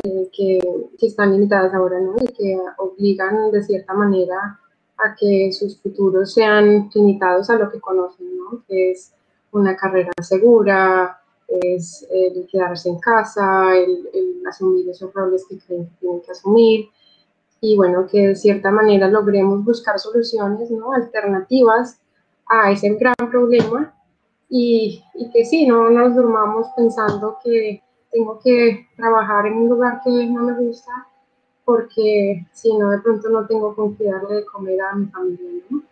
eh, 0.05 0.29
que, 0.33 0.59
que, 0.99 1.07
están 1.07 1.33
limitadas 1.33 1.75
ahora, 1.75 2.01
¿no? 2.01 2.15
Y 2.21 2.27
que 2.29 2.59
obligan 2.79 3.51
de 3.51 3.63
cierta 3.63 3.95
manera 3.95 4.61
a 4.99 5.15
que 5.15 5.51
sus 5.53 5.81
futuros 5.81 6.35
sean 6.35 6.91
limitados 6.95 7.51
a 7.51 7.57
lo 7.57 7.71
que 7.71 7.81
conocen, 7.81 8.37
¿no? 8.37 8.63
Que 8.67 8.93
es 8.93 9.13
una 9.53 9.77
carrera 9.77 10.11
segura, 10.23 11.19
es 11.49 12.07
el 12.11 12.47
quedarse 12.51 12.91
en 12.91 12.99
casa, 12.99 13.77
el, 13.77 14.43
asumir 14.47 14.89
esos 14.89 15.13
roles 15.13 15.45
que 15.49 15.59
creen 15.59 15.87
que 15.87 15.97
tienen 16.01 16.21
que 16.21 16.31
asumir 16.33 16.89
y 17.61 17.77
bueno, 17.77 18.07
que 18.07 18.29
de 18.29 18.37
cierta 18.37 18.71
manera 18.71 19.09
logremos 19.09 19.65
buscar 19.65 19.99
soluciones 19.99 20.71
¿no? 20.71 20.93
alternativas 20.93 22.01
a 22.47 22.71
ese 22.71 22.91
gran 22.95 23.15
problema 23.31 23.95
y, 24.49 25.05
y, 25.15 25.31
que 25.31 25.45
sí, 25.45 25.67
no 25.67 25.91
nos 25.91 26.15
durmamos 26.15 26.69
pensando 26.77 27.37
que 27.45 27.83
tengo 28.11 28.41
que 28.43 28.89
trabajar 28.97 29.47
en 29.47 29.55
un 29.55 29.69
lugar 29.69 30.01
que 30.05 30.11
no 30.11 30.43
me 30.43 30.55
gusta 30.55 31.07
porque 31.65 32.47
si 32.53 32.75
no, 32.77 32.91
de 32.91 32.99
pronto 32.99 33.29
no 33.29 33.47
tengo 33.47 33.75
con 33.75 33.95
qué 33.97 34.05
darle 34.05 34.37
de 34.37 34.47
comer 34.47 34.81
a 34.81 34.95
mi 34.95 35.07
familia, 35.07 35.63
¿no? 35.69 35.83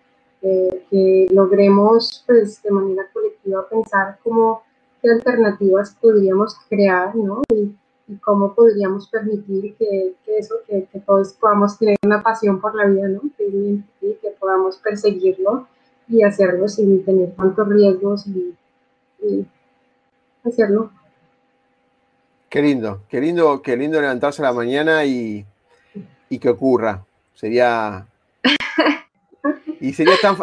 Eh, 0.43 0.85
que 0.91 1.27
logremos 1.33 2.23
pues 2.27 2.63
de 2.63 2.71
manera 2.71 3.07
colectiva 3.13 3.69
pensar 3.69 4.19
cómo 4.23 4.63
alternativas 5.11 5.97
podríamos 6.01 6.57
crear, 6.69 7.15
¿no? 7.15 7.43
Y, 7.55 7.75
cómo 8.23 8.55
podríamos 8.55 9.09
permitir 9.09 9.75
que, 9.75 10.15
eso, 10.39 10.55
que, 10.69 10.87
todos 11.05 11.33
podamos 11.33 11.77
tener 11.77 11.97
una 12.05 12.23
pasión 12.23 12.61
por 12.61 12.73
la 12.77 12.85
vida, 12.87 13.09
¿no? 13.09 13.23
Que, 13.37 13.83
que 14.01 14.31
podamos 14.39 14.77
perseguirlo 14.77 15.67
y 16.09 16.23
hacerlo 16.23 16.69
sin 16.69 17.05
tener 17.05 17.35
tantos 17.35 17.69
riesgos 17.69 18.25
y, 18.29 18.55
hacerlo. 20.45 20.91
Qué 22.49 22.63
lindo, 22.63 23.03
qué 23.09 23.21
lindo, 23.21 23.61
qué 23.61 23.77
lindo 23.77 24.01
levantarse 24.01 24.41
a 24.43 24.47
la 24.47 24.53
mañana 24.53 25.05
y, 25.05 25.45
y 26.29 26.39
que 26.39 26.49
ocurra. 26.49 27.05
Sería 27.35 28.07
y 29.81 29.93
sería 29.93 30.15
tan, 30.23 30.37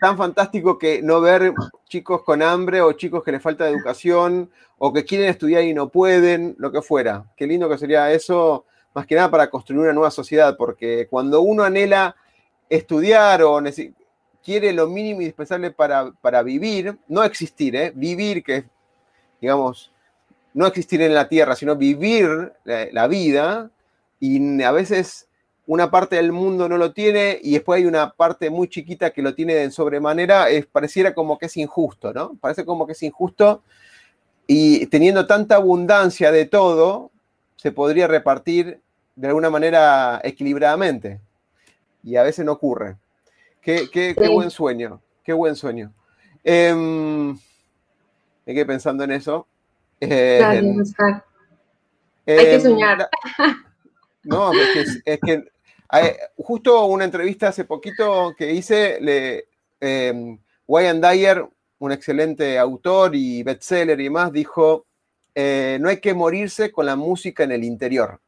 tan, 0.00 0.16
fantástico 0.16 0.78
que 0.78 1.02
no 1.02 1.20
ver 1.20 1.52
chicos 1.88 2.22
con 2.22 2.42
hambre 2.42 2.80
o 2.80 2.92
chicos 2.92 3.24
que 3.24 3.32
les 3.32 3.42
falta 3.42 3.68
educación 3.68 4.50
o 4.78 4.92
que 4.92 5.04
quieren 5.04 5.28
estudiar 5.28 5.64
y 5.64 5.74
no 5.74 5.88
pueden, 5.88 6.54
lo 6.58 6.70
que 6.70 6.82
fuera. 6.82 7.24
Qué 7.36 7.46
lindo 7.46 7.68
que 7.68 7.78
sería 7.78 8.12
eso, 8.12 8.64
más 8.94 9.06
que 9.06 9.14
nada 9.14 9.30
para 9.30 9.50
construir 9.50 9.80
una 9.80 9.92
nueva 9.92 10.10
sociedad, 10.10 10.56
porque 10.56 11.06
cuando 11.10 11.40
uno 11.40 11.64
anhela 11.64 12.14
estudiar 12.68 13.42
o 13.42 13.60
quiere 14.44 14.72
lo 14.72 14.86
mínimo 14.88 15.20
indispensable 15.20 15.70
para, 15.70 16.12
para 16.20 16.42
vivir, 16.42 16.98
no 17.08 17.22
existir, 17.24 17.74
¿eh? 17.76 17.92
vivir, 17.94 18.42
que 18.42 18.56
es, 18.56 18.64
digamos, 19.40 19.92
no 20.54 20.66
existir 20.66 21.00
en 21.02 21.14
la 21.14 21.28
tierra, 21.28 21.56
sino 21.56 21.76
vivir 21.76 22.52
la 22.64 23.06
vida, 23.06 23.70
y 24.20 24.62
a 24.62 24.70
veces 24.70 25.28
una 25.66 25.90
parte 25.90 26.16
del 26.16 26.32
mundo 26.32 26.68
no 26.68 26.76
lo 26.76 26.92
tiene 26.92 27.38
y 27.40 27.52
después 27.52 27.78
hay 27.78 27.86
una 27.86 28.12
parte 28.12 28.50
muy 28.50 28.68
chiquita 28.68 29.10
que 29.10 29.22
lo 29.22 29.34
tiene 29.34 29.54
de 29.54 29.70
sobremanera, 29.70 30.50
es, 30.50 30.66
pareciera 30.66 31.14
como 31.14 31.38
que 31.38 31.46
es 31.46 31.56
injusto, 31.56 32.12
¿no? 32.12 32.34
Parece 32.40 32.64
como 32.64 32.86
que 32.86 32.92
es 32.92 33.02
injusto 33.02 33.62
y 34.46 34.86
teniendo 34.86 35.28
tanta 35.28 35.56
abundancia 35.56 36.32
de 36.32 36.44
todo, 36.44 37.12
se 37.54 37.70
podría 37.70 38.08
repartir 38.08 38.80
de 39.14 39.28
alguna 39.28 39.48
manera 39.48 40.20
equilibradamente 40.24 41.20
y 42.02 42.16
a 42.16 42.24
veces 42.24 42.44
no 42.44 42.52
ocurre. 42.52 42.96
Qué, 43.62 43.88
qué, 43.92 44.14
buen 44.28 44.50
sueño, 44.50 45.00
qué 45.22 45.32
buen 45.32 45.54
sueño. 45.54 45.92
Eh, 46.42 46.74
me 46.74 48.54
quedé 48.54 48.66
pensando 48.66 49.04
en 49.04 49.12
eso. 49.12 49.46
Eh, 50.00 50.40
hay 52.26 52.36
que 52.36 52.60
soñar. 52.60 53.08
No, 54.22 54.52
es 54.52 54.68
que, 54.74 55.12
es 55.14 55.20
que 55.20 55.50
justo 56.36 56.84
una 56.84 57.06
entrevista 57.06 57.48
hace 57.48 57.64
poquito 57.64 58.34
que 58.36 58.52
hice, 58.52 59.00
le, 59.00 59.46
eh, 59.80 60.38
Dyer, 60.66 61.44
un 61.78 61.92
excelente 61.92 62.58
autor 62.58 63.14
y 63.14 63.42
bestseller 63.42 63.98
y 63.98 64.04
demás, 64.04 64.32
dijo, 64.32 64.86
eh, 65.34 65.78
no 65.80 65.88
hay 65.88 65.98
que 65.98 66.14
morirse 66.14 66.70
con 66.70 66.86
la 66.86 66.96
música 66.96 67.44
en 67.44 67.52
el 67.52 67.64
interior. 67.64 68.20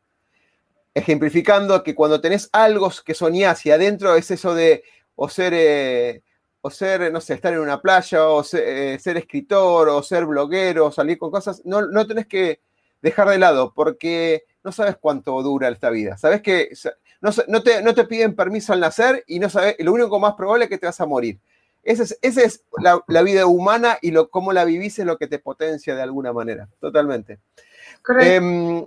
Ejemplificando 0.95 1.83
que 1.83 1.95
cuando 1.95 2.21
tenés 2.21 2.49
algo 2.53 2.91
que 3.05 3.15
soñás 3.15 3.65
y 3.67 3.71
adentro 3.71 4.15
es 4.15 4.31
eso 4.31 4.55
de 4.55 4.83
o 5.15 5.29
ser, 5.29 5.53
eh, 5.55 6.23
o 6.63 6.71
ser, 6.71 7.13
no 7.13 7.21
sé, 7.21 7.35
estar 7.35 7.53
en 7.53 7.61
una 7.61 7.81
playa, 7.81 8.27
o 8.27 8.43
ser, 8.43 8.99
ser, 8.99 9.17
escritor, 9.19 9.89
o 9.89 10.03
ser 10.03 10.25
bloguero, 10.25 10.87
o 10.87 10.93
salir 10.93 11.19
con 11.19 11.31
cosas, 11.31 11.61
no, 11.65 11.83
no 11.83 12.07
tenés 12.07 12.27
que 12.27 12.61
dejar 13.03 13.29
de 13.29 13.39
lado, 13.39 13.73
porque 13.75 14.45
no 14.65 14.73
sabes 14.73 14.97
cuánto 14.97 15.43
dura 15.43 15.69
esta 15.69 15.91
vida. 15.91 16.17
Sabes 16.17 16.41
que 16.41 16.71
no, 17.21 17.63
te, 17.63 18.05
piden 18.05 18.35
permiso 18.35 18.73
al 18.73 18.81
nacer 18.81 19.25
y 19.27 19.39
no 19.39 19.49
sabes, 19.49 19.77
lo 19.79 19.93
único 19.93 20.19
más 20.19 20.35
probable 20.35 20.65
es 20.65 20.71
que 20.71 20.79
te 20.79 20.87
vas 20.87 21.01
a 21.01 21.07
morir. 21.07 21.39
esa 21.83 22.03
es, 22.03 22.19
esa 22.21 22.43
es 22.43 22.65
la, 22.79 23.23
vida 23.23 23.47
humana 23.47 23.99
y 24.03 24.11
lo, 24.11 24.29
cómo 24.29 24.53
la 24.53 24.65
vivís 24.65 24.99
es 24.99 25.07
lo 25.07 25.19
que 25.19 25.29
te 25.29 25.39
potencia 25.39 25.95
de 25.95 26.03
alguna 26.03 26.33
manera, 26.33 26.69
totalmente. 26.81 27.39
Em, 28.21 28.85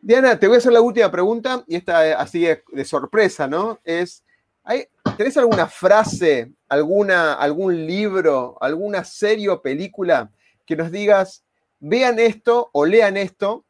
Diana, 0.00 0.38
te 0.38 0.46
voy 0.46 0.56
a 0.56 0.58
hacer 0.58 0.72
la 0.72 0.80
última 0.80 1.10
pregunta 1.10 1.64
y 1.66 1.76
esta 1.76 2.18
así 2.18 2.40
de, 2.40 2.84
sorpresa, 2.84 3.46
¿no? 3.46 3.80
Es, 3.84 4.23
¿hay, 4.64 4.86
¿tenés 5.16 5.36
alguna 5.36 5.66
frase, 5.66 6.52
alguna, 6.68 7.34
algún 7.34 7.86
libro, 7.86 8.56
alguna 8.60 9.04
serie 9.04 9.48
o 9.48 9.62
película 9.62 10.30
que 10.66 10.76
nos 10.76 10.90
digas, 10.90 11.44
vean 11.78 12.18
esto 12.18 12.70
o 12.72 12.84
lean 12.84 13.16
esto 13.16 13.64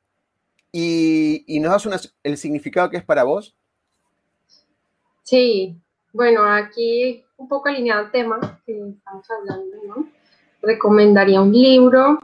y, 0.73 1.45
nos 1.61 1.85
das 1.85 2.15
el 2.23 2.37
significado 2.37 2.91
que 2.91 2.97
es 2.97 3.05
para 3.05 3.25
vos? 3.25 3.55
Sí, 5.23 5.77
bueno, 6.13 6.45
aquí 6.45 7.25
un 7.37 7.49
poco 7.49 7.69
alineado 7.69 8.07
al 8.07 8.13
tema 8.13 8.61
que 8.65 8.73
estamos 8.73 9.27
hablando, 9.31 9.77
¿no? 9.87 10.09
Recomendaría 10.63 11.41
un 11.41 11.53
libro 11.53 12.19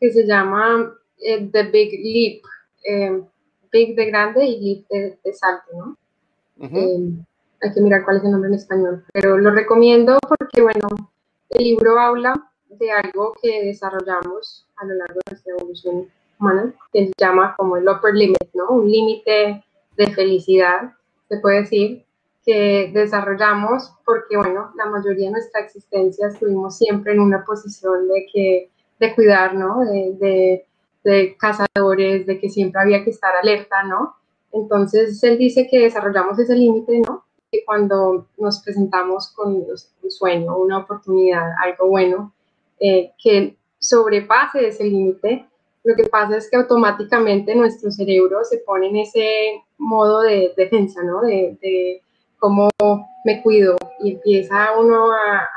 que 0.00 0.10
se 0.10 0.26
llama 0.26 0.92
eh, 1.18 1.48
The 1.50 1.62
Big 1.64 1.92
Leap, 2.02 2.44
eh, 2.84 3.22
Big 3.70 3.94
de 3.94 4.06
grande 4.06 4.44
y 4.44 4.60
Leap 4.60 5.16
de, 5.22 5.32
salto, 5.32 5.72
¿no? 5.72 5.96
Eh, 6.60 7.24
hay 7.64 7.72
que 7.72 7.80
mirar 7.80 8.04
cuál 8.04 8.18
es 8.18 8.24
el 8.24 8.30
nombre 8.30 8.48
en 8.48 8.54
español, 8.56 9.04
pero 9.12 9.38
lo 9.38 9.50
recomiendo 9.50 10.18
porque, 10.28 10.60
bueno, 10.60 10.86
el 11.48 11.64
libro 11.64 11.98
habla 11.98 12.50
de 12.68 12.90
algo 12.92 13.32
que 13.40 13.64
desarrollamos 13.64 14.66
a 14.76 14.84
lo 14.84 14.94
largo 14.94 15.14
de 15.14 15.30
nuestra 15.30 15.54
evolución 15.54 16.08
humana, 16.38 16.74
que 16.92 17.06
se 17.06 17.12
llama 17.18 17.54
como 17.56 17.76
el 17.76 17.88
upper 17.88 18.14
limit, 18.14 18.52
¿no? 18.52 18.68
Un 18.68 18.90
límite 18.90 19.64
de 19.96 20.06
felicidad, 20.12 20.92
se 21.28 21.38
puede 21.38 21.62
decir, 21.62 22.04
que 22.44 22.90
desarrollamos 22.92 23.94
porque, 24.04 24.36
bueno, 24.36 24.72
la 24.76 24.84
mayoría 24.86 25.28
de 25.28 25.32
nuestra 25.32 25.62
existencia 25.62 26.28
estuvimos 26.28 26.76
siempre 26.76 27.14
en 27.14 27.20
una 27.20 27.44
posición 27.44 28.08
de 28.08 28.26
que, 28.30 28.70
de 29.00 29.14
cuidar, 29.14 29.54
¿no? 29.54 29.80
De, 29.80 30.66
de, 31.02 31.36
cazadores, 31.38 32.26
de 32.26 32.38
que 32.38 32.50
siempre 32.50 32.80
había 32.82 33.04
que 33.04 33.10
estar 33.10 33.34
alerta, 33.36 33.84
¿no? 33.84 34.16
Entonces, 34.52 35.22
él 35.22 35.38
dice 35.38 35.66
que 35.70 35.78
desarrollamos 35.78 36.38
ese 36.38 36.54
límite, 36.54 37.00
¿no? 37.00 37.23
Cuando 37.64 38.26
nos 38.38 38.60
presentamos 38.60 39.32
con 39.34 39.54
un 39.56 40.10
sueño, 40.10 40.56
una 40.56 40.78
oportunidad, 40.78 41.52
algo 41.62 41.88
bueno, 41.88 42.32
eh, 42.80 43.12
que 43.22 43.56
sobrepase 43.78 44.68
ese 44.68 44.84
límite, 44.84 45.46
lo 45.84 45.94
que 45.94 46.04
pasa 46.04 46.36
es 46.36 46.50
que 46.50 46.56
automáticamente 46.56 47.54
nuestro 47.54 47.90
cerebro 47.90 48.42
se 48.44 48.58
pone 48.58 48.88
en 48.88 48.96
ese 48.96 49.62
modo 49.76 50.22
de 50.22 50.54
defensa, 50.56 51.02
¿no? 51.02 51.20
De, 51.20 51.58
de 51.60 52.02
cómo 52.38 52.68
me 53.24 53.42
cuido 53.42 53.76
y 54.00 54.12
empieza 54.12 54.78
uno 54.78 55.10
a, 55.12 55.48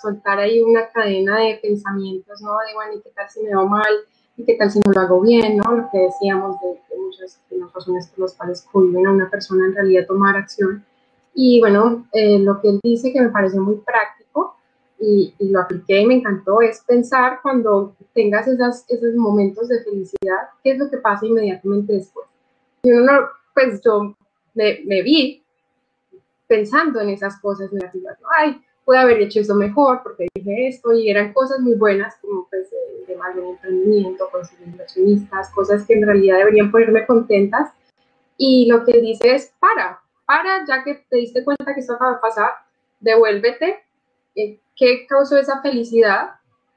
soltar 0.00 0.38
ahí 0.40 0.60
una 0.62 0.88
cadena 0.88 1.38
de 1.38 1.60
pensamientos, 1.62 2.40
¿no? 2.40 2.50
De, 2.66 2.74
bueno, 2.74 2.94
¿y 2.94 3.00
qué 3.00 3.10
tal 3.10 3.28
si 3.28 3.42
me 3.42 3.54
va 3.54 3.64
mal? 3.64 3.92
¿Y 4.36 4.44
qué 4.44 4.54
tal 4.54 4.70
si 4.70 4.80
no 4.80 4.90
lo 4.92 5.00
hago 5.00 5.20
bien? 5.20 5.58
¿no? 5.58 5.70
Lo 5.70 5.88
que 5.92 5.98
decíamos 5.98 6.56
de, 6.60 6.96
muchas 6.98 7.40
de 7.50 7.58
las 7.58 7.72
razones 7.72 8.08
por 8.08 8.20
las 8.20 8.34
cuales 8.34 8.66
cohiben 8.72 9.06
a 9.06 9.12
una 9.12 9.30
persona 9.30 9.66
en 9.66 9.74
realidad 9.74 10.06
tomar 10.06 10.36
acción. 10.36 10.84
Y 11.34 11.60
bueno, 11.60 12.06
eh, 12.12 12.38
lo 12.38 12.60
que 12.60 12.68
él 12.68 12.80
dice 12.82 13.12
que 13.12 13.20
me 13.20 13.30
parece 13.30 13.58
muy 13.58 13.76
práctico 13.76 14.56
y, 14.98 15.34
y, 15.38 15.48
lo 15.48 15.60
apliqué 15.60 16.00
y 16.00 16.06
me 16.06 16.14
encantó 16.14 16.60
es 16.60 16.82
pensar 16.86 17.40
cuando 17.42 17.96
tengas 18.14 18.46
esas, 18.46 18.84
esos 18.88 19.14
momentos 19.14 19.68
de 19.68 19.82
felicidad, 19.82 20.48
qué 20.62 20.72
es 20.72 20.78
lo 20.78 20.90
que 20.90 20.98
pasa 20.98 21.26
inmediatamente 21.26 21.94
después. 21.94 22.26
Y 22.82 22.92
uno, 22.92 23.12
pues 23.54 23.80
yo 23.82 24.14
me, 24.54 24.80
me 24.84 25.02
vi 25.02 25.42
pensando 26.52 27.00
en 27.00 27.08
esas 27.08 27.40
cosas 27.40 27.72
negativas. 27.72 28.20
¿no? 28.20 28.28
Ay, 28.36 28.60
pude 28.84 28.98
haber 28.98 29.22
hecho 29.22 29.40
eso 29.40 29.54
mejor 29.54 30.02
porque 30.02 30.28
dije 30.34 30.68
esto 30.68 30.92
y 30.92 31.08
eran 31.08 31.32
cosas 31.32 31.60
muy 31.60 31.76
buenas 31.76 32.16
como 32.20 32.46
pues 32.50 32.68
el 32.72 33.06
tema 33.06 33.32
de 33.32 33.48
emprendimiento, 33.48 34.28
conseguir 34.30 34.68
inversionistas, 34.68 35.50
cosas 35.54 35.86
que 35.86 35.94
en 35.94 36.06
realidad 36.06 36.36
deberían 36.36 36.70
ponerme 36.70 37.06
contentas. 37.06 37.70
Y 38.36 38.66
lo 38.70 38.84
que 38.84 39.00
dice 39.00 39.34
es, 39.34 39.54
para, 39.60 40.01
para, 40.32 40.64
ya 40.66 40.82
que 40.82 41.04
te 41.10 41.16
diste 41.16 41.44
cuenta 41.44 41.74
que 41.74 41.80
esto 41.80 41.94
acaba 41.94 42.14
de 42.14 42.20
pasar, 42.20 42.50
devuélvete, 43.00 43.84
eh, 44.34 44.60
qué 44.74 45.06
causó 45.06 45.36
esa 45.36 45.60
felicidad 45.60 46.30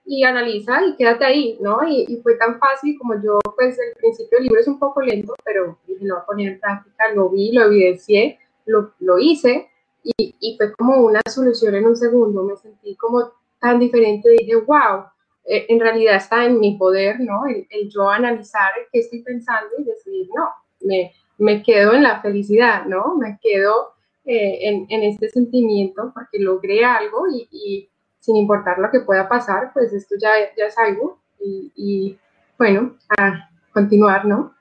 y 0.06 0.24
analiza 0.24 0.86
y 0.86 0.96
quédate 0.98 1.24
ahí, 1.24 1.58
¿no? 1.62 1.80
Y, 1.88 2.20
fue 2.22 2.36
tan 2.36 2.60
fácil 2.60 2.98
como 3.00 3.16
yo, 3.24 3.40
pues 3.56 3.80
el 3.80 3.96
principio 3.96 4.38
del 4.38 4.48
libro 4.48 4.60
es 4.60 4.68
un 4.68 4.78
poco 4.78 5.02
lento, 5.02 5.34
pero 5.46 5.78
dije, 5.88 6.06
lo 6.06 6.16
voy 6.16 6.22
a 6.22 6.26
poner 6.26 6.48
en 6.54 6.60
práctica, 6.60 7.14
lo 7.14 7.30
vi, 7.30 7.54
lo 7.54 7.64
evidencié 7.64 8.40
lo, 8.66 8.94
lo 9.00 9.18
hice 9.20 9.70
y, 10.04 10.36
y, 10.40 10.58
fue 10.58 10.74
como 10.74 10.98
una 10.98 11.22
solución 11.30 11.76
en 11.76 11.86
un 11.86 11.96
segundo. 11.96 12.44
Me 12.44 12.58
sentí 12.58 12.96
como 12.96 13.32
tan 13.60 13.80
diferente, 13.80 14.30
dije, 14.30 14.56
wow, 14.56 15.06
eh, 15.46 15.66
en 15.70 15.80
realidad 15.80 16.18
está 16.18 16.46
en 16.46 16.60
mi 16.60 16.78
poder, 16.78 17.20
¿no? 17.20 17.46
El, 17.46 17.68
yo 17.90 18.10
analizar 18.10 18.72
qué 18.92 19.00
estoy 19.00 19.24
pensando 19.24 19.70
y 19.78 19.84
decir, 19.84 20.28
no, 20.36 20.50
me, 20.82 21.14
me 21.38 21.64
quedo 21.64 21.94
en 21.94 22.04
la 22.04 22.22
felicidad, 22.22 22.86
¿no? 22.86 23.16
Me 23.18 23.40
quedo 23.42 23.94
eh, 24.26 24.60
en, 24.62 24.86
en, 24.90 25.04
este 25.04 25.30
sentimiento 25.30 26.12
porque 26.14 26.40
logré 26.40 26.84
algo 26.84 27.28
y, 27.28 27.48
y, 27.52 27.90
sin 28.20 28.38
importar 28.38 28.80
lo 28.80 28.90
que 28.90 29.02
pueda 29.02 29.30
pasar, 29.30 29.72
pues 29.74 29.94
esto 29.94 30.16
ya, 30.20 30.32
ya 30.58 30.66
es 30.66 30.78
algo 30.78 31.20
y, 31.40 31.72
y 31.76 32.20
bueno, 32.58 32.96
a 33.18 33.50
continuar, 33.72 34.26
¿no? 34.26 34.56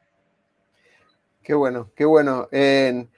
Qué 1.43 1.55
bueno, 1.55 1.91
qué 1.95 2.05
bueno. 2.05 2.49
En 2.51 3.09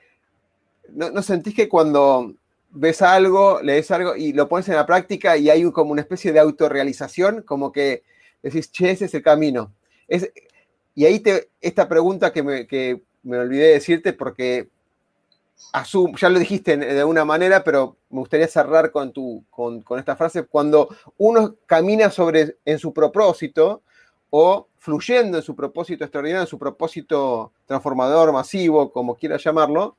¿no, 0.88 1.22
sentís 1.22 1.54
que 1.54 1.68
cuando 1.68 2.34
ves 2.70 3.02
algo, 3.02 3.60
lees 3.62 3.90
algo 3.90 4.16
y 4.16 4.32
lo 4.32 4.48
pones 4.48 4.68
en 4.68 4.76
la 4.76 4.86
práctica 4.86 5.36
y 5.36 5.50
hay 5.50 5.70
como 5.72 5.92
una 5.92 6.02
especie 6.02 6.32
de 6.32 6.40
autorrealización, 6.40 7.42
como 7.42 7.72
que 7.72 8.02
decís, 8.42 8.70
che, 8.70 8.90
ese 8.90 9.06
es 9.06 9.14
el 9.14 9.22
camino? 9.22 9.74
Es, 10.08 10.30
y 10.94 11.04
ahí 11.04 11.20
te, 11.20 11.50
esta 11.60 11.88
pregunta 11.88 12.32
que 12.32 12.42
me, 12.42 12.66
que 12.66 13.02
me 13.26 13.38
olvidé 13.38 13.66
de 13.66 13.72
decirte 13.74 14.12
porque 14.12 14.68
ya 16.16 16.28
lo 16.28 16.38
dijiste 16.38 16.76
de 16.76 17.00
alguna 17.00 17.24
manera, 17.24 17.64
pero 17.64 17.96
me 18.10 18.20
gustaría 18.20 18.46
cerrar 18.46 18.90
con, 18.90 19.12
tu, 19.12 19.44
con, 19.50 19.82
con, 19.82 19.98
esta 19.98 20.16
frase. 20.16 20.44
Cuando 20.44 20.88
uno 21.18 21.56
camina 21.66 22.10
sobre, 22.10 22.56
en 22.64 22.78
su 22.78 22.92
propósito 22.92 23.82
o 24.30 24.68
fluyendo 24.78 25.38
en 25.38 25.42
su 25.42 25.56
propósito 25.56 26.04
extraordinario, 26.04 26.42
en 26.42 26.48
su 26.48 26.58
propósito 26.58 27.52
transformador, 27.66 28.32
masivo, 28.32 28.92
como 28.92 29.16
quieras 29.16 29.42
llamarlo, 29.42 29.96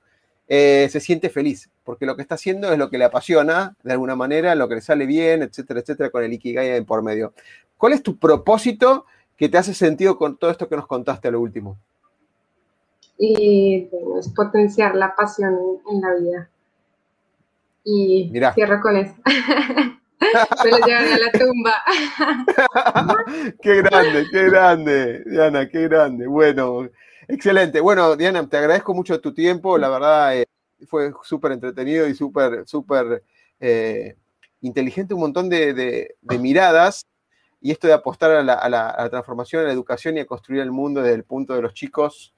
eh, 0.47 0.87
se 0.89 1.01
siente 1.01 1.29
feliz, 1.29 1.69
porque 1.83 2.05
lo 2.05 2.15
que 2.15 2.21
está 2.21 2.35
haciendo 2.35 2.71
es 2.71 2.77
lo 2.77 2.89
que 2.89 2.97
le 2.97 3.03
apasiona, 3.03 3.75
de 3.83 3.91
alguna 3.91 4.15
manera, 4.15 4.55
lo 4.55 4.69
que 4.69 4.75
le 4.75 4.81
sale 4.81 5.05
bien, 5.05 5.43
etcétera, 5.43 5.81
etcétera, 5.81 6.09
con 6.09 6.23
el 6.23 6.31
Ikigai 6.31 6.81
por 6.85 7.03
medio. 7.03 7.33
¿Cuál 7.77 7.93
es 7.93 8.01
tu 8.01 8.17
propósito 8.17 9.05
que 9.35 9.49
te 9.49 9.57
hace 9.57 9.73
sentido 9.73 10.17
con 10.17 10.37
todo 10.37 10.49
esto 10.49 10.69
que 10.69 10.77
nos 10.77 10.87
contaste 10.87 11.27
a 11.27 11.31
lo 11.31 11.41
último? 11.41 11.77
Y 13.17 13.89
es 14.19 14.29
potenciar 14.29 14.95
la 14.95 15.15
pasión 15.15 15.57
en 15.91 16.01
la 16.01 16.13
vida. 16.15 16.49
Y 17.83 18.31
cierro 18.53 18.81
con 18.81 18.97
eso. 18.97 19.15
Se 20.61 20.71
lo 20.71 20.77
llevan 20.85 21.05
a 21.05 21.17
la 21.17 21.31
tumba. 21.31 21.73
qué 23.61 23.81
grande, 23.81 24.25
qué 24.31 24.49
grande, 24.49 25.23
Diana, 25.25 25.69
qué 25.69 25.87
grande. 25.87 26.27
Bueno, 26.27 26.89
Excelente. 27.29 27.81
Bueno, 27.81 28.15
Diana, 28.15 28.47
te 28.47 28.57
agradezco 28.57 28.93
mucho 28.93 29.19
tu 29.19 29.33
tiempo. 29.33 29.77
La 29.77 29.89
verdad, 29.89 30.37
eh, 30.37 30.45
fue 30.87 31.11
súper 31.23 31.51
entretenido 31.51 32.07
y 32.07 32.15
súper, 32.15 32.65
súper 32.65 33.23
eh, 33.59 34.15
inteligente. 34.61 35.13
Un 35.13 35.19
montón 35.21 35.49
de, 35.49 36.15
miradas. 36.39 37.05
Y 37.59 37.71
esto 37.71 37.87
de 37.87 37.93
apostar 37.93 38.31
a 38.31 38.43
la, 38.43 39.09
transformación, 39.09 39.63
a 39.63 39.65
la 39.65 39.73
educación 39.73 40.15
y 40.15 40.21
a 40.21 40.25
construir 40.25 40.61
el 40.61 40.71
mundo 40.71 41.01
desde 41.01 41.15
el 41.15 41.23
punto 41.23 41.53
de 41.53 41.61
los 41.61 41.73
chicos, 41.73 42.33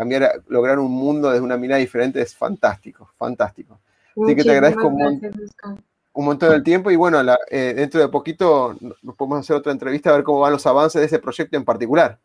cambiar, 0.00 0.42
lograr 0.48 0.78
un 0.78 0.90
mundo 0.90 1.30
desde 1.30 1.44
una 1.44 1.58
mirada 1.58 1.78
diferente 1.78 2.22
es 2.22 2.34
fantástico, 2.34 3.10
fantástico. 3.18 3.78
Así 4.16 4.34
que 4.34 4.42
te 4.42 4.50
agradezco 4.50 4.86
un, 4.88 6.24
montón 6.24 6.50
del 6.52 6.62
tiempo 6.62 6.90
y 6.90 6.96
bueno, 6.96 7.20
eh, 7.50 7.74
dentro 7.76 8.00
de 8.00 8.08
poquito 8.08 8.74
nos 8.80 9.14
podemos 9.14 9.40
hacer 9.40 9.56
otra 9.56 9.72
entrevista 9.72 10.08
a 10.08 10.14
ver 10.14 10.22
cómo 10.22 10.40
van 10.40 10.52
los 10.52 10.66
avances 10.66 11.02
de 11.02 11.06
ese 11.06 11.18
proyecto 11.18 11.54
en 11.58 11.66
particular. 11.66 12.18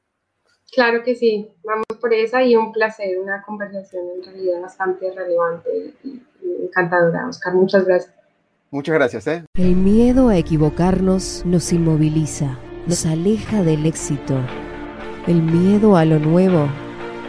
Claro 0.72 1.04
que 1.04 1.16
sí, 1.16 1.50
vamos 1.66 1.84
por 2.00 2.14
esa 2.14 2.42
y 2.44 2.56
un 2.56 2.72
placer, 2.72 3.20
una 3.20 3.44
conversación 3.44 4.06
en 4.16 4.24
realidad 4.24 4.62
bastante 4.62 5.12
relevante 5.12 5.94
y, 6.06 6.22
encantadora. 6.64 7.28
Oscar, 7.28 7.56
muchas 7.56 7.84
gracias. 7.84 8.16
Muchas 8.72 8.96
gracias. 8.96 9.28
¿eh? 9.28 9.44
El 9.56 9.76
miedo 9.76 10.30
a 10.30 10.38
equivocarnos 10.38 11.46
nos 11.46 11.74
inmoviliza, 11.74 12.58
nos 12.88 13.06
aleja 13.06 13.64
del 13.64 13.86
éxito. 13.86 14.40
El 15.28 15.42
miedo 15.42 15.98
a 15.98 16.06
lo 16.06 16.20
nuevo 16.20 16.70